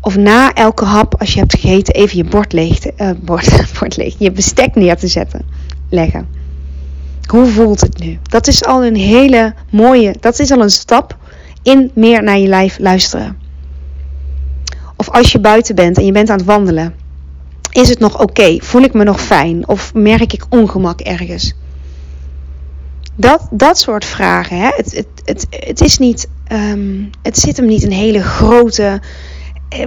Of 0.00 0.16
na 0.16 0.52
elke 0.52 0.84
hap, 0.84 1.20
als 1.20 1.32
je 1.32 1.38
hebt 1.38 1.58
gegeten, 1.58 1.94
even 1.94 2.16
je 2.16 2.24
bord 2.24 2.52
leeg, 2.52 2.78
te, 2.78 2.92
uh, 2.96 3.10
bord, 3.20 3.62
bord 3.78 3.96
leeg, 3.96 4.14
je 4.18 4.32
bestek 4.32 4.74
neer 4.74 4.96
te 4.96 5.08
zetten, 5.08 5.46
leggen. 5.90 6.28
Hoe 7.26 7.46
voelt 7.46 7.80
het 7.80 7.98
nu? 7.98 8.18
Dat 8.22 8.46
is 8.46 8.64
al 8.64 8.84
een 8.84 8.96
hele 8.96 9.54
mooie, 9.70 10.14
dat 10.20 10.38
is 10.38 10.50
al 10.50 10.62
een 10.62 10.70
stap 10.70 11.16
in 11.62 11.90
meer 11.94 12.22
naar 12.22 12.38
je 12.38 12.48
lijf 12.48 12.78
luisteren. 12.78 13.39
Of 15.00 15.10
als 15.10 15.32
je 15.32 15.40
buiten 15.40 15.74
bent 15.74 15.98
en 15.98 16.04
je 16.04 16.12
bent 16.12 16.30
aan 16.30 16.36
het 16.36 16.46
wandelen, 16.46 16.94
is 17.72 17.88
het 17.88 17.98
nog 17.98 18.20
oké? 18.20 18.56
Voel 18.58 18.82
ik 18.82 18.92
me 18.92 19.04
nog 19.04 19.20
fijn? 19.20 19.68
Of 19.68 19.94
merk 19.94 20.32
ik 20.32 20.44
ongemak 20.48 21.00
ergens? 21.00 21.54
Dat, 23.14 23.48
dat 23.50 23.78
soort 23.78 24.04
vragen. 24.04 24.56
Hè? 24.56 24.68
Het, 24.76 24.94
het, 24.94 25.06
het, 25.24 25.46
het, 25.50 25.80
is 25.80 25.98
niet, 25.98 26.28
um, 26.52 27.10
het 27.22 27.38
zit 27.38 27.56
hem 27.56 27.66
niet 27.66 27.82
in 27.82 27.90
hele 27.90 28.22
grote, 28.22 29.00
eh, 29.68 29.86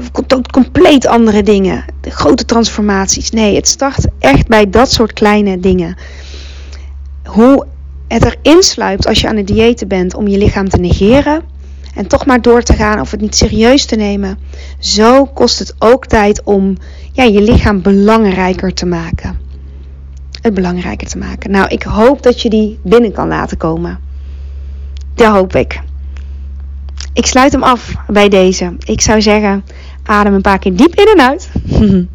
compleet 0.52 1.08
andere 1.08 1.44
dingen. 1.44 1.86
Grote 2.02 2.46
transformaties. 2.46 3.30
Nee, 3.30 3.56
het 3.56 3.68
start 3.68 4.06
echt 4.20 4.48
bij 4.48 4.70
dat 4.70 4.92
soort 4.92 5.14
kleine 5.14 5.60
dingen. 5.60 5.98
Hoe 7.24 7.66
het 8.08 8.26
erin 8.26 8.64
sluipt 8.64 9.08
als 9.08 9.22
je 9.22 9.28
aan 9.28 9.38
het 9.38 9.48
diëten 9.48 9.88
bent 9.88 10.14
om 10.14 10.28
je 10.28 10.38
lichaam 10.38 10.70
te 10.70 10.78
negeren. 10.78 11.53
En 11.96 12.08
toch 12.08 12.26
maar 12.26 12.42
door 12.42 12.62
te 12.62 12.74
gaan 12.74 13.00
of 13.00 13.12
het 13.12 13.22
niet 13.22 13.36
serieus 13.36 13.86
te 13.86 13.96
nemen. 13.96 14.38
Zo 14.80 15.26
kost 15.26 15.60
het 15.60 15.76
ook 15.80 16.06
tijd 16.06 16.44
om 16.44 16.78
ja, 17.12 17.24
je 17.24 17.42
lichaam 17.42 17.82
belangrijker 17.82 18.74
te 18.74 18.86
maken 18.86 19.44
het 20.44 20.54
belangrijker 20.54 21.08
te 21.08 21.18
maken. 21.18 21.52
Nou, 21.52 21.68
ik 21.68 21.84
hoop 21.84 22.24
dat 22.24 22.42
je 22.42 22.50
die 22.50 22.80
binnen 22.84 23.12
kan 23.12 23.28
laten 23.28 23.58
komen. 23.58 24.00
Dat 25.16 25.28
hoop 25.28 25.56
ik. 25.56 25.82
Ik 27.14 27.26
sluit 27.26 27.52
hem 27.52 27.64
af 27.64 27.94
bij 28.08 28.30
deze. 28.30 28.76
Ik 28.86 29.02
zou 29.02 29.22
zeggen, 29.22 29.64
adem 30.04 30.34
een 30.34 30.42
paar 30.42 30.60
keer 30.60 30.76
diep 30.76 30.96
in 30.96 31.08
en 31.18 31.30
uit. 31.30 31.50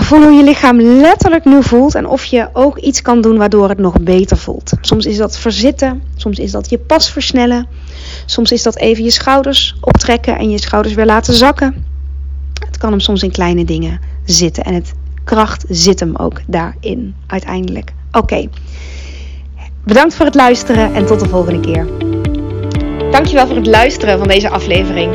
Voel 0.00 0.22
hoe 0.22 0.32
je 0.32 0.42
lichaam 0.42 0.80
letterlijk 0.80 1.44
nu 1.44 1.62
voelt 1.62 1.94
en 1.94 2.06
of 2.06 2.24
je 2.24 2.48
ook 2.52 2.78
iets 2.78 3.02
kan 3.02 3.20
doen 3.20 3.38
waardoor 3.38 3.68
het 3.68 3.78
nog 3.78 4.00
beter 4.00 4.36
voelt. 4.36 4.72
Soms 4.80 5.06
is 5.06 5.16
dat 5.16 5.38
verzitten, 5.38 6.02
soms 6.16 6.38
is 6.38 6.50
dat 6.50 6.70
je 6.70 6.78
pas 6.78 7.10
versnellen, 7.10 7.66
soms 8.26 8.52
is 8.52 8.62
dat 8.62 8.76
even 8.76 9.04
je 9.04 9.10
schouders 9.10 9.76
optrekken 9.80 10.38
en 10.38 10.50
je 10.50 10.60
schouders 10.60 10.94
weer 10.94 11.06
laten 11.06 11.34
zakken. 11.34 11.84
Het 12.66 12.78
kan 12.78 12.90
hem 12.90 13.00
soms 13.00 13.22
in 13.22 13.30
kleine 13.30 13.64
dingen 13.64 14.00
zitten 14.24 14.64
en 14.64 14.74
het 14.74 14.92
kracht 15.24 15.64
zit 15.68 16.00
hem 16.00 16.16
ook 16.16 16.40
daarin 16.46 17.14
uiteindelijk. 17.26 17.92
Oké, 18.12 18.48
bedankt 19.84 20.14
voor 20.14 20.26
het 20.26 20.34
luisteren 20.34 20.94
en 20.94 21.06
tot 21.06 21.20
de 21.20 21.28
volgende 21.28 21.60
keer. 21.60 21.86
Dankjewel 23.10 23.46
voor 23.46 23.56
het 23.56 23.66
luisteren 23.66 24.18
van 24.18 24.28
deze 24.28 24.48
aflevering. 24.48 25.14